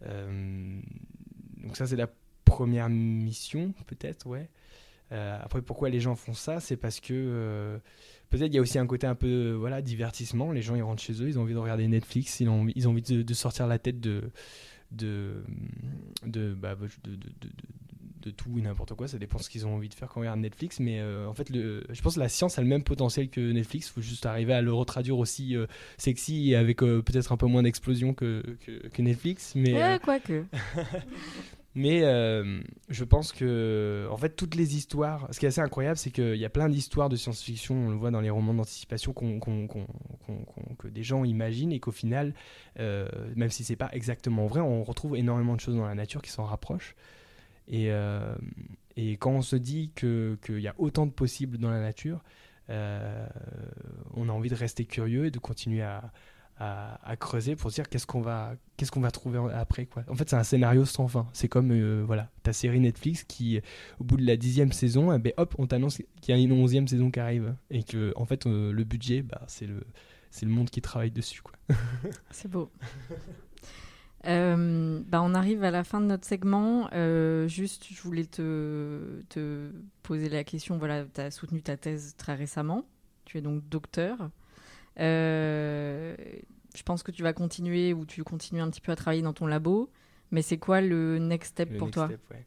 donc 0.01 0.83
ça 1.75 1.87
c'est 1.87 1.97
la 1.97 2.09
première 2.43 2.89
mission 2.89 3.73
peut-être, 3.87 4.27
ouais. 4.27 4.49
Euh, 5.11 5.39
après, 5.41 5.61
pourquoi 5.61 5.89
les 5.89 5.99
gens 5.99 6.15
font 6.15 6.33
ça 6.33 6.59
C'est 6.59 6.77
parce 6.77 6.99
que 6.99 7.13
euh, 7.13 7.77
peut-être 8.29 8.47
il 8.47 8.55
y 8.55 8.57
a 8.57 8.61
aussi 8.61 8.79
un 8.79 8.87
côté 8.87 9.07
un 9.07 9.15
peu 9.15 9.51
voilà 9.51 9.81
divertissement. 9.81 10.51
Les 10.51 10.61
gens 10.61 10.75
ils 10.75 10.81
rentrent 10.81 11.03
chez 11.03 11.21
eux, 11.21 11.27
ils 11.27 11.37
ont 11.37 11.43
envie 11.43 11.53
de 11.53 11.59
regarder 11.59 11.87
Netflix, 11.87 12.39
ils 12.39 12.49
ont, 12.49 12.67
ils 12.75 12.87
ont 12.87 12.91
envie 12.91 13.01
de, 13.01 13.33
sortir 13.33 13.67
la 13.67 13.79
tête 13.79 13.99
de 13.99 14.31
de 14.91 15.43
de, 16.25 16.53
bah, 16.53 16.75
de, 17.03 17.15
de, 18.21 18.31
tout 18.31 18.57
et 18.57 18.61
n'importe 18.61 18.95
quoi. 18.95 19.07
Ça 19.07 19.19
dépend 19.19 19.37
ce 19.37 19.51
qu'ils 19.51 19.67
ont 19.67 19.75
envie 19.75 19.89
de 19.89 19.93
faire 19.93 20.09
quand 20.09 20.21
ils 20.21 20.25
regardent 20.25 20.39
Netflix. 20.39 20.79
Mais 20.79 20.99
euh, 20.99 21.27
en 21.27 21.35
fait, 21.35 21.51
le, 21.51 21.83
je 21.91 22.01
pense 22.01 22.15
que 22.15 22.19
la 22.19 22.29
science 22.29 22.57
a 22.57 22.63
le 22.63 22.67
même 22.67 22.83
potentiel 22.83 23.29
que 23.29 23.51
Netflix. 23.51 23.87
Il 23.89 23.91
faut 23.91 24.01
juste 24.01 24.25
arriver 24.25 24.53
à 24.53 24.63
le 24.63 24.73
retraduire 24.73 25.19
aussi 25.19 25.55
sexy 25.97 26.49
et 26.49 26.55
avec 26.55 26.79
peut-être 26.79 27.31
un 27.31 27.37
peu 27.37 27.45
moins 27.45 27.61
d'explosion 27.61 28.15
que, 28.15 28.43
que, 28.65 28.87
que, 28.87 29.01
Netflix. 29.03 29.53
Mais, 29.53 29.75
ouais, 29.75 29.99
quoi 30.03 30.19
que. 30.19 30.43
Mais 31.77 32.03
euh, 32.03 32.61
je 32.87 33.03
pense 33.03 33.33
que, 33.33 34.07
en 34.09 34.15
fait, 34.15 34.29
toutes 34.29 34.55
les 34.55 34.77
histoires, 34.77 35.27
ce 35.31 35.39
qui 35.39 35.45
est 35.45 35.49
assez 35.49 35.59
incroyable, 35.59 35.97
c'est 35.97 36.09
qu'il 36.09 36.37
y 36.37 36.45
a 36.45 36.49
plein 36.49 36.69
d'histoires 36.69 37.09
de 37.09 37.17
science-fiction, 37.17 37.75
on 37.75 37.89
le 37.89 37.97
voit 37.97 38.11
dans 38.11 38.21
les 38.21 38.29
romans 38.29 38.53
d'anticipation, 38.53 39.13
que 39.13 40.87
des 40.87 41.03
gens 41.03 41.25
imaginent 41.25 41.73
et 41.73 41.81
qu'au 41.81 41.91
final, 41.91 42.33
euh, 42.79 43.09
même 43.35 43.49
si 43.49 43.65
c'est 43.65 43.75
pas 43.75 43.89
exactement 43.91 44.47
vrai, 44.47 44.61
on 44.61 44.83
retrouve 44.83 45.17
énormément 45.17 45.55
de 45.55 45.59
choses 45.59 45.75
dans 45.75 45.85
la 45.85 45.95
nature 45.95 46.21
qui 46.21 46.31
s'en 46.31 46.45
rapprochent. 46.45 46.95
Et, 47.67 47.91
euh, 47.91 48.35
et, 48.95 49.17
quand 49.17 49.31
on 49.31 49.41
se 49.41 49.57
dit 49.57 49.91
qu'il 49.95 50.37
y 50.47 50.69
a 50.69 50.75
autant 50.77 51.05
de 51.05 51.11
possibles 51.11 51.57
dans 51.57 51.71
la 51.71 51.81
nature, 51.81 52.23
on 52.69 54.29
a 54.29 54.31
envie 54.31 54.49
de 54.49 54.55
rester 54.55 54.85
curieux 54.85 55.25
et 55.25 55.31
de 55.31 55.39
continuer 55.39 55.81
à, 55.81 56.13
à, 56.57 57.15
creuser 57.19 57.55
pour 57.55 57.69
dire 57.69 57.89
qu'est-ce 57.89 58.07
qu'on 58.07 58.21
va, 58.21 58.55
qu'est-ce 58.77 58.91
qu'on 58.91 59.01
va 59.01 59.11
trouver 59.11 59.39
après. 59.53 59.85
Quoi. 59.85 60.03
En 60.09 60.15
fait, 60.15 60.29
c'est 60.29 60.35
un 60.35 60.43
scénario 60.43 60.85
sans 60.85 61.07
fin. 61.07 61.27
C'est 61.33 61.47
comme 61.47 61.71
euh, 61.71 62.03
voilà, 62.05 62.29
ta 62.43 62.53
série 62.53 62.79
Netflix 62.79 63.23
qui, 63.23 63.59
au 63.99 64.03
bout 64.03 64.17
de 64.17 64.25
la 64.25 64.37
dixième 64.37 64.71
saison, 64.71 65.13
eh 65.13 65.19
ben, 65.19 65.33
hop, 65.37 65.55
on 65.57 65.67
t'annonce 65.67 66.01
qu'il 66.21 66.35
y 66.35 66.37
a 66.37 66.41
une 66.41 66.53
onzième 66.53 66.87
saison 66.87 67.11
qui 67.11 67.19
arrive. 67.19 67.55
Et 67.69 67.83
que, 67.83 68.13
en 68.15 68.25
fait, 68.25 68.45
euh, 68.45 68.71
le 68.71 68.83
budget, 68.83 69.21
bah, 69.21 69.41
c'est, 69.47 69.67
le, 69.67 69.83
c'est 70.31 70.45
le 70.45 70.51
monde 70.51 70.69
qui 70.69 70.81
travaille 70.81 71.11
dessus. 71.11 71.41
Quoi. 71.41 71.53
c'est 72.31 72.49
beau. 72.49 72.71
Euh, 74.27 75.01
bah, 75.07 75.21
on 75.21 75.33
arrive 75.33 75.63
à 75.63 75.71
la 75.71 75.83
fin 75.83 75.99
de 75.99 76.05
notre 76.05 76.25
segment. 76.25 76.89
Juste, 77.47 77.87
je 77.91 78.01
voulais 78.01 78.25
te, 78.25 79.21
te 79.27 79.71
poser 80.03 80.29
la 80.29 80.45
question. 80.45 80.77
Voilà, 80.77 81.03
tu 81.05 81.19
as 81.19 81.31
soutenu 81.31 81.61
ta 81.61 81.75
thèse 81.75 82.15
très 82.17 82.33
récemment. 82.33 82.85
Tu 83.25 83.39
es 83.39 83.41
donc 83.41 83.67
docteur. 83.67 84.29
Euh, 84.99 86.15
je 86.75 86.83
pense 86.83 87.03
que 87.03 87.11
tu 87.11 87.23
vas 87.23 87.33
continuer 87.33 87.93
ou 87.93 88.05
tu 88.05 88.23
continues 88.23 88.61
un 88.61 88.69
petit 88.69 88.81
peu 88.81 88.91
à 88.91 88.95
travailler 88.95 89.21
dans 89.21 89.33
ton 89.33 89.47
labo. 89.47 89.89
Mais 90.31 90.41
c'est 90.41 90.57
quoi 90.57 90.81
le 90.81 91.19
next 91.19 91.51
step 91.51 91.69
Le 91.71 91.77
pour 91.77 91.87
next 91.87 91.93
toi 91.95 92.07
step, 92.07 92.21
ouais. 92.31 92.43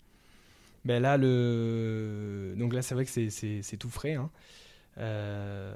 Ben 0.84 1.02
là, 1.02 1.16
le... 1.16 2.54
donc 2.56 2.72
là, 2.72 2.82
c'est 2.82 2.94
vrai 2.94 3.04
que 3.04 3.10
c'est- 3.10 3.76
tout 3.78 3.90
frais. 3.90 4.14
hein. 4.14 4.30
Euh, 4.98 5.74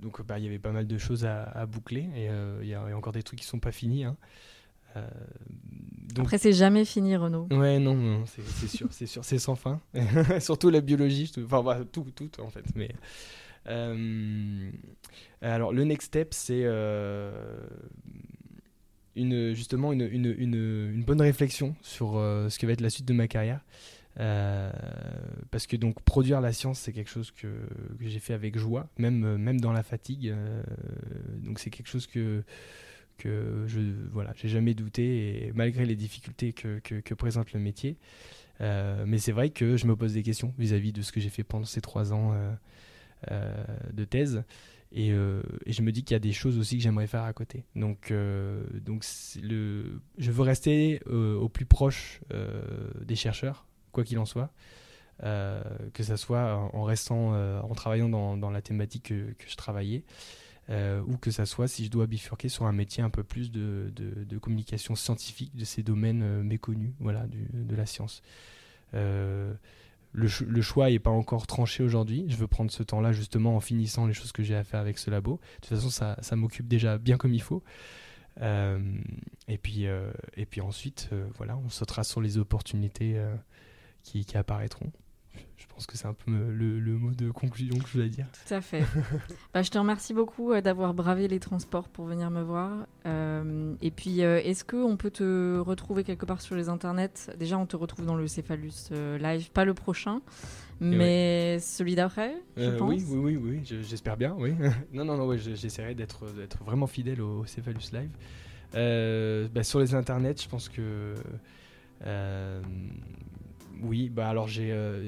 Donc, 0.00 0.22
bah, 0.22 0.38
il 0.38 0.44
y 0.44 0.46
avait 0.48 0.58
pas 0.60 0.70
mal 0.72 0.86
de 0.86 0.98
choses 0.98 1.24
à, 1.24 1.42
à 1.44 1.66
boucler 1.66 2.08
et 2.14 2.28
euh, 2.30 2.58
il 2.62 2.66
y, 2.66 2.70
y 2.70 2.74
a 2.74 2.96
encore 2.96 3.12
des 3.12 3.22
trucs 3.22 3.40
qui 3.40 3.46
sont 3.46 3.58
pas 3.58 3.72
finis. 3.72 4.04
hein. 4.04 4.16
Euh, 4.96 5.06
donc, 6.14 6.26
Après, 6.26 6.38
c'est 6.38 6.52
jamais 6.52 6.84
fini, 6.84 7.16
Renaud. 7.16 7.48
Ouais, 7.50 7.78
non, 7.78 7.94
non, 7.94 8.24
c'est 8.26 8.68
sûr, 8.68 8.88
c'est 8.92 9.06
sûr, 9.06 9.24
c'est 9.24 9.38
sans 9.38 9.56
fin. 9.56 9.80
Surtout 10.40 10.70
la 10.70 10.80
biologie, 10.80 11.30
enfin, 11.44 11.62
bah, 11.62 11.80
tout, 11.90 12.06
tout 12.14 12.30
en 12.40 12.48
fait. 12.48 12.64
Mais 12.76 12.90
alors, 15.42 15.72
le 15.72 15.84
next 15.84 16.08
step, 16.08 16.34
c'est 16.34 16.64
euh, 16.64 17.66
justement 19.54 19.92
une, 19.92 21.02
bonne 21.06 21.20
réflexion 21.20 21.74
sur 21.82 22.16
euh, 22.16 22.48
ce 22.48 22.58
que 22.58 22.66
va 22.66 22.72
être 22.72 22.80
la 22.80 22.90
suite 22.90 23.06
de 23.06 23.14
ma 23.14 23.28
carrière. 23.28 23.60
Euh, 24.20 24.72
parce 25.52 25.68
que 25.68 25.76
donc 25.76 26.02
produire 26.02 26.40
la 26.40 26.52
science 26.52 26.80
c'est 26.80 26.92
quelque 26.92 27.10
chose 27.10 27.30
que, 27.30 27.46
j'ai 28.00 28.18
fait 28.18 28.34
avec 28.34 28.58
joie 28.58 28.88
même 28.98 29.24
euh, 29.24 29.52
dans 29.60 29.70
la 29.70 29.84
fatigue 29.84 30.30
euh, 30.30 30.60
donc 31.44 31.60
c'est 31.60 31.70
quelque 31.70 31.86
chose 31.86 32.08
que 32.08 32.42
j'ai 33.68 34.48
jamais 34.48 34.74
douté 34.74 35.52
malgré 35.54 35.86
les 35.86 35.94
difficultés 35.94 36.52
que, 36.52 37.14
présente 37.14 37.52
le 37.52 37.60
métier 37.60 37.96
Euh, 38.60 39.04
mais 39.06 39.18
c'est 39.18 39.32
vrai 39.32 39.50
que 39.50 39.76
je 39.76 39.86
me 39.86 39.94
pose 39.94 40.14
des 40.14 40.22
questions 40.22 40.52
vis-à-vis 40.58 40.92
de 40.92 41.02
ce 41.02 41.12
que 41.12 41.20
j'ai 41.20 41.30
fait 41.30 41.44
pendant 41.44 41.64
ces 41.64 41.80
trois 41.80 42.12
ans 42.12 42.32
euh, 42.32 42.36
euh, 42.36 42.54
de 43.30 44.04
thèse. 44.04 44.44
Et, 44.90 45.12
euh, 45.12 45.42
et 45.66 45.72
je 45.74 45.82
me 45.82 45.92
dis 45.92 46.02
qu'il 46.02 46.14
y 46.14 46.16
a 46.16 46.20
des 46.20 46.32
choses 46.32 46.58
aussi 46.58 46.78
que 46.78 46.82
j'aimerais 46.82 47.06
faire 47.06 47.24
à 47.24 47.32
côté. 47.34 47.64
Donc 47.76 48.10
euh, 48.10 48.64
donc 48.80 49.04
le 49.42 50.00
je 50.16 50.30
veux 50.30 50.42
rester 50.42 51.02
euh, 51.08 51.36
au 51.36 51.50
plus 51.50 51.66
proche 51.66 52.20
euh, 52.32 52.62
des 53.04 53.14
chercheurs 53.16 53.66
quoi 53.92 54.04
qu'il 54.04 54.18
en 54.18 54.24
soit. 54.24 54.50
Euh, 55.24 55.60
que 55.94 56.04
ça 56.04 56.16
soit 56.16 56.54
en 56.72 56.84
restant 56.84 57.34
euh, 57.34 57.60
en 57.62 57.74
travaillant 57.74 58.08
dans, 58.08 58.36
dans 58.36 58.50
la 58.50 58.62
thématique 58.62 59.08
que, 59.08 59.34
je 59.48 59.56
travaillais 59.56 60.04
euh, 60.70 61.02
ou 61.08 61.16
que 61.16 61.32
ça 61.32 61.44
soit 61.44 61.66
si 61.66 61.84
je 61.84 61.90
dois 61.90 62.06
bifurquer 62.06 62.48
sur 62.48 62.66
un 62.66 62.72
métier 62.72 63.02
un 63.02 63.10
peu 63.10 63.24
plus 63.24 63.50
de, 63.50 63.92
de- 63.96 64.22
de 64.22 64.38
communication 64.38 64.94
scientifique 64.94 65.56
de 65.56 65.64
ces 65.64 65.82
domaines 65.82 66.22
euh, 66.22 66.42
méconnus 66.44 66.92
voilà, 67.00 67.26
du- 67.26 67.48
de 67.52 67.74
la 67.74 67.84
science. 67.84 68.22
Le, 70.12 70.26
ch- 70.28 70.48
le 70.48 70.62
choix 70.62 70.90
n'est 70.90 70.98
pas 70.98 71.10
encore 71.10 71.46
tranché 71.46 71.82
aujourd'hui. 71.82 72.24
Je 72.28 72.36
veux 72.36 72.46
prendre 72.46 72.70
ce 72.70 72.82
temps-là 72.82 73.12
justement 73.12 73.56
en 73.56 73.60
finissant 73.60 74.06
les 74.06 74.14
choses 74.14 74.32
que 74.32 74.42
j'ai 74.42 74.54
à 74.56 74.64
faire 74.64 74.80
avec 74.80 74.98
ce 74.98 75.10
labo. 75.10 75.40
De 75.60 75.66
toute 75.66 75.78
façon, 75.78 75.90
ça, 75.90 76.36
m'occupe 76.36 76.66
déjà 76.66 76.98
bien 76.98 77.16
comme 77.16 77.34
il 77.34 77.42
faut. 77.42 77.62
Euh, 78.40 78.78
et, 79.48 79.58
puis, 79.58 79.86
euh, 79.86 80.10
et 80.36 80.46
puis 80.46 80.60
ensuite, 80.60 81.08
euh, 81.12 81.26
voilà, 81.36 81.56
on 81.58 81.68
sautera 81.68 82.04
sur 82.04 82.20
les 82.20 82.38
opportunités 82.38 83.20
qui 84.02 84.24
apparaîtront. 84.34 84.90
Je 85.58 85.66
pense 85.66 85.86
que 85.86 85.96
c'est 85.98 86.06
un 86.06 86.14
peu 86.14 86.30
le, 86.30 86.78
le 86.78 86.92
mot 86.96 87.10
de 87.10 87.30
conclusion 87.32 87.76
que 87.78 87.86
je 87.88 87.92
voulais 87.94 88.08
dire. 88.08 88.26
Tout 88.46 88.54
à 88.54 88.60
fait. 88.60 88.84
Bah, 89.54 89.62
je 89.62 89.70
te 89.70 89.78
remercie 89.78 90.14
beaucoup 90.14 90.52
euh, 90.52 90.60
d'avoir 90.60 90.94
bravé 90.94 91.26
les 91.26 91.40
transports 91.40 91.88
pour 91.88 92.04
venir 92.04 92.30
me 92.30 92.42
voir. 92.42 92.86
Euh, 93.06 93.74
et 93.82 93.90
puis, 93.90 94.22
euh, 94.22 94.40
est-ce 94.44 94.62
qu'on 94.64 94.96
peut 94.96 95.10
te 95.10 95.58
retrouver 95.58 96.04
quelque 96.04 96.26
part 96.26 96.40
sur 96.40 96.54
les 96.54 96.68
internets? 96.68 97.30
Déjà, 97.38 97.58
on 97.58 97.66
te 97.66 97.74
retrouve 97.76 98.06
dans 98.06 98.14
le 98.14 98.26
Céphalus 98.28 98.88
euh, 98.92 99.18
Live, 99.18 99.50
pas 99.50 99.64
le 99.64 99.74
prochain, 99.74 100.20
mais 100.80 101.58
celui 101.60 101.94
d'après, 101.96 102.34
je 102.56 102.62
Euh, 102.62 102.78
pense. 102.78 102.90
oui, 102.92 103.04
oui, 103.08 103.18
oui, 103.18 103.36
oui, 103.36 103.60
je- 103.64 103.82
j'espère 103.82 104.16
bien, 104.16 104.34
oui. 104.38 104.52
non, 104.92 105.04
non, 105.04 105.16
non, 105.16 105.26
ouais, 105.26 105.38
je- 105.38 105.54
j'essaierai 105.54 105.94
d'être 105.94 106.24
vraiment 106.64 106.86
fidèle 106.86 107.20
au, 107.20 107.44
Cephalus 107.46 107.90
Live. 107.92 108.10
Euh, 108.74 109.48
bah, 109.52 109.64
sur 109.64 109.80
les 109.80 109.94
internets, 109.94 110.36
je 110.40 110.48
pense 110.48 110.68
que. 110.68 111.14
Oui, 113.82 114.08
bah 114.08 114.28
alors 114.28 114.48
j'ai. 114.48 114.72
euh, 114.72 115.06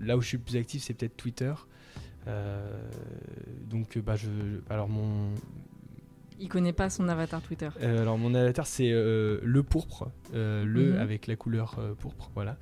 là 0.00 0.16
où 0.16 0.20
je 0.20 0.28
suis 0.28 0.36
le 0.38 0.42
plus 0.42 0.56
actif, 0.56 0.82
c'est 0.82 0.94
peut-être 0.94 1.16
Twitter. 1.16 1.52
Euh, 2.28 2.80
donc, 3.68 3.98
bah, 3.98 4.16
je. 4.16 4.28
Alors, 4.70 4.88
mon. 4.88 5.30
Il 6.40 6.48
connaît 6.48 6.72
pas 6.72 6.90
son 6.90 7.08
avatar 7.08 7.40
Twitter. 7.42 7.68
euh, 7.80 8.02
alors, 8.02 8.18
mon 8.18 8.34
avatar, 8.34 8.66
c'est 8.66 8.90
euh, 8.90 9.38
le 9.42 9.62
pourpre. 9.62 10.10
euh, 10.34 10.64
le 10.64 10.92
Mhm. 10.92 10.98
avec 10.98 11.26
la 11.26 11.36
couleur 11.36 11.78
pourpre, 11.98 12.30
voilà. 12.34 12.56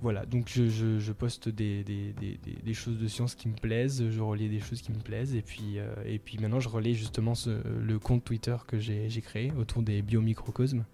Voilà, 0.00 0.26
donc 0.26 0.48
je, 0.48 0.68
je- 0.68 0.98
je 0.98 1.12
poste 1.12 1.48
des, 1.48 1.82
des- 1.82 2.12
des- 2.12 2.38
des- 2.62 2.74
choses 2.74 2.98
de 2.98 3.08
science 3.08 3.34
qui 3.34 3.48
me 3.48 3.54
plaisent, 3.54 4.10
je 4.10 4.20
relais 4.20 4.48
des 4.48 4.60
choses 4.60 4.82
qui 4.82 4.92
me 4.92 4.98
plaisent, 4.98 5.34
et 5.34 5.40
puis, 5.42 5.78
et 6.04 6.18
puis 6.18 6.38
maintenant 6.38 6.60
je 6.60 6.68
relais 6.68 6.92
justement 6.92 7.34
ce- 7.34 7.62
le 7.66 7.98
compte 7.98 8.22
Twitter 8.22 8.56
que 8.66 8.78
j'ai 8.78 9.08
j'ai 9.08 9.22
créé 9.22 9.52
autour 9.58 9.82
des 9.82 10.02
biomicrocosmes. 10.02 10.84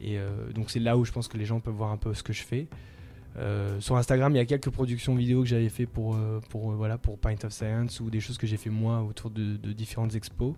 Et 0.00 0.18
euh, 0.18 0.50
donc 0.52 0.70
c'est 0.70 0.78
là 0.80 0.96
où 0.96 1.04
je 1.04 1.12
pense 1.12 1.28
que 1.28 1.36
les 1.36 1.44
gens 1.44 1.60
peuvent 1.60 1.74
voir 1.74 1.90
un 1.90 1.96
peu 1.96 2.14
ce 2.14 2.22
que 2.22 2.32
je 2.32 2.42
fais. 2.42 2.66
Euh, 3.36 3.80
sur 3.80 3.96
Instagram, 3.96 4.32
il 4.34 4.38
y 4.38 4.40
a 4.40 4.44
quelques 4.44 4.70
productions 4.70 5.14
vidéo 5.14 5.42
que 5.42 5.48
j'avais 5.48 5.68
fait 5.68 5.86
pour, 5.86 6.16
euh, 6.16 6.40
pour, 6.48 6.72
euh, 6.72 6.74
voilà, 6.74 6.98
pour 6.98 7.18
Pint 7.18 7.36
of 7.44 7.52
Science 7.52 8.00
ou 8.00 8.10
des 8.10 8.18
choses 8.20 8.38
que 8.38 8.46
j'ai 8.46 8.56
fait 8.56 8.70
moi 8.70 9.02
autour 9.02 9.30
de, 9.30 9.56
de 9.56 9.72
différentes 9.72 10.14
expos. 10.14 10.54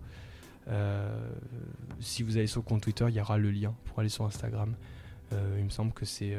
Si 2.01 2.23
vous 2.23 2.37
allez 2.37 2.47
sur 2.47 2.61
le 2.61 2.65
compte 2.67 2.83
Twitter, 2.83 3.05
il 3.09 3.15
y 3.15 3.21
aura 3.21 3.37
le 3.37 3.51
lien 3.51 3.75
pour 3.85 3.99
aller 4.01 4.09
sur 4.09 4.25
Instagram. 4.25 4.75
Il 5.59 5.65
me 5.65 5.71
semble 5.71 5.93
que 5.93 6.05
c'est 6.05 6.37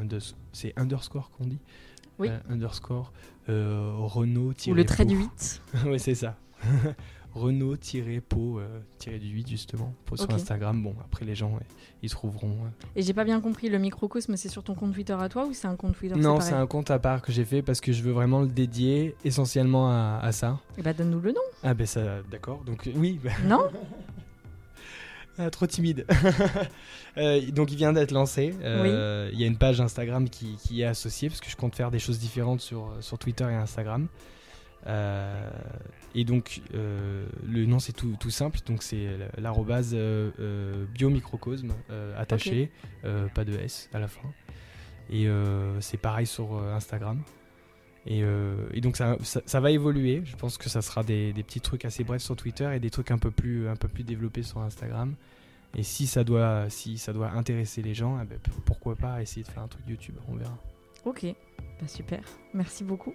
unders- 0.00 0.34
underscore 0.76 1.30
qu'on 1.30 1.46
dit 1.46 1.58
Oui. 2.18 2.28
Underscore 2.48 3.12
Renault 3.48 4.52
Ou 4.68 4.74
le 4.74 4.84
trait 4.84 5.04
du 5.04 5.16
8. 5.16 5.62
oui, 5.86 5.98
c'est 5.98 6.14
ça. 6.14 6.36
Renault-po 7.36 8.58
euh, 8.58 8.80
tiré 8.98 9.18
du 9.18 9.28
8 9.28 9.48
justement 9.48 9.94
pour, 10.04 10.18
sur. 10.18 10.30
Instagram. 10.32 10.82
Bon, 10.82 10.94
après 11.04 11.24
les 11.24 11.34
gens, 11.34 11.54
euh, 11.56 11.64
ils 12.02 12.10
trouveront. 12.10 12.50
euh. 12.64 12.86
Et 12.96 13.02
j'ai 13.02 13.12
pas 13.14 13.24
bien 13.24 13.40
compris, 13.40 13.68
le 13.68 13.78
microcosme, 13.78 14.36
c'est 14.36 14.48
sur 14.48 14.62
ton 14.64 14.74
compte 14.74 14.94
Twitter 14.94 15.16
à 15.18 15.28
toi 15.28 15.46
ou 15.46 15.52
c'est 15.52 15.66
un 15.68 15.76
compte 15.76 15.96
Twitter 15.96 16.16
Non, 16.16 16.40
c'est 16.40 16.54
un 16.54 16.66
compte 16.66 16.90
à 16.90 16.98
part 16.98 17.22
que 17.22 17.32
j'ai 17.32 17.44
fait 17.44 17.62
parce 17.62 17.80
que 17.80 17.92
je 17.92 18.02
veux 18.02 18.12
vraiment 18.12 18.40
le 18.40 18.48
dédier 18.48 19.14
essentiellement 19.24 19.90
à, 19.90 20.18
à 20.22 20.32
ça. 20.32 20.58
Eh 20.78 20.82
bah, 20.82 20.92
donne-nous 20.92 21.20
le 21.20 21.32
nom, 21.32 21.40
Ah 21.62 21.74
ben 21.74 21.86
ça, 21.86 22.22
d'accord. 22.30 22.62
Donc 22.64 22.88
oui, 22.96 23.20
bah, 23.22 23.30
non 23.44 23.68
Ah, 25.38 25.50
trop 25.50 25.66
timide. 25.66 26.06
Euh, 27.18 27.40
donc 27.50 27.72
il 27.72 27.78
vient 27.78 27.94
d'être 27.94 28.10
lancé. 28.12 28.54
Euh, 28.62 29.30
Il 29.32 29.40
y 29.40 29.44
a 29.44 29.46
une 29.46 29.56
page 29.56 29.80
Instagram 29.80 30.28
qui, 30.28 30.56
qui 30.62 30.82
est 30.82 30.84
associée 30.84 31.30
parce 31.30 31.40
que 31.40 31.48
je 31.48 31.56
compte 31.56 31.74
faire 31.74 31.90
des 31.90 31.98
choses 31.98 32.18
différentes 32.18 32.60
sur, 32.60 32.92
sur 33.00 33.18
Twitter 33.18 33.44
et 33.50 33.54
Instagram. 33.54 34.06
Euh, 34.86 35.50
et 36.14 36.24
donc 36.24 36.62
euh, 36.74 37.26
le 37.44 37.66
nom 37.66 37.80
c'est 37.80 37.92
tout, 37.92 38.16
tout 38.20 38.30
simple, 38.30 38.60
donc 38.66 38.82
c'est 38.84 39.08
l'arrobase 39.36 39.92
euh, 39.94 40.30
euh, 40.38 40.84
biomicrocosme 40.94 41.72
euh, 41.90 42.16
attaché, 42.16 42.70
euh, 43.04 43.26
pas 43.28 43.44
de 43.44 43.52
S 43.54 43.90
à 43.92 43.98
la 43.98 44.08
fin. 44.08 44.28
Et 45.10 45.28
euh, 45.28 45.80
c'est 45.80 45.98
pareil 45.98 46.26
sur 46.26 46.56
euh, 46.56 46.74
Instagram. 46.74 47.22
Et, 48.06 48.22
euh, 48.22 48.68
et 48.72 48.80
donc 48.80 48.96
ça, 48.96 49.16
ça, 49.22 49.40
ça 49.44 49.60
va 49.60 49.72
évoluer. 49.72 50.22
Je 50.24 50.36
pense 50.36 50.58
que 50.58 50.68
ça 50.68 50.82
sera 50.82 51.02
des, 51.02 51.32
des 51.32 51.42
petits 51.42 51.60
trucs 51.60 51.84
assez 51.84 52.04
brefs 52.04 52.22
sur 52.22 52.36
Twitter 52.36 52.70
et 52.74 52.78
des 52.78 52.90
trucs 52.90 53.10
un 53.10 53.18
peu 53.18 53.32
plus, 53.32 53.68
un 53.68 53.76
peu 53.76 53.88
plus 53.88 54.04
développés 54.04 54.44
sur 54.44 54.60
Instagram. 54.60 55.14
Et 55.74 55.82
si 55.82 56.06
ça 56.06 56.22
doit, 56.22 56.70
si 56.70 56.98
ça 56.98 57.12
doit 57.12 57.32
intéresser 57.32 57.82
les 57.82 57.94
gens, 57.94 58.18
eh 58.22 58.24
ben, 58.24 58.38
pourquoi 58.64 58.94
pas 58.94 59.20
essayer 59.20 59.42
de 59.42 59.48
faire 59.48 59.64
un 59.64 59.68
truc 59.68 59.84
YouTube, 59.88 60.14
on 60.28 60.36
verra. 60.36 60.56
Ok, 61.04 61.26
bah, 61.80 61.88
super. 61.88 62.20
Merci 62.54 62.84
beaucoup. 62.84 63.14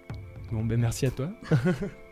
Bon 0.52 0.64
ben 0.64 0.78
merci 0.78 1.06
à 1.06 1.10
toi. 1.10 1.30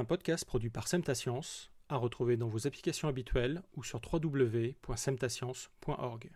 Un 0.00 0.04
podcast 0.06 0.46
produit 0.46 0.70
par 0.70 0.88
Semtascience, 0.88 1.70
à 1.90 1.96
retrouver 1.96 2.38
dans 2.38 2.48
vos 2.48 2.66
applications 2.66 3.06
habituelles 3.06 3.60
ou 3.76 3.84
sur 3.84 4.00
www.semtascience.org. 4.10 6.30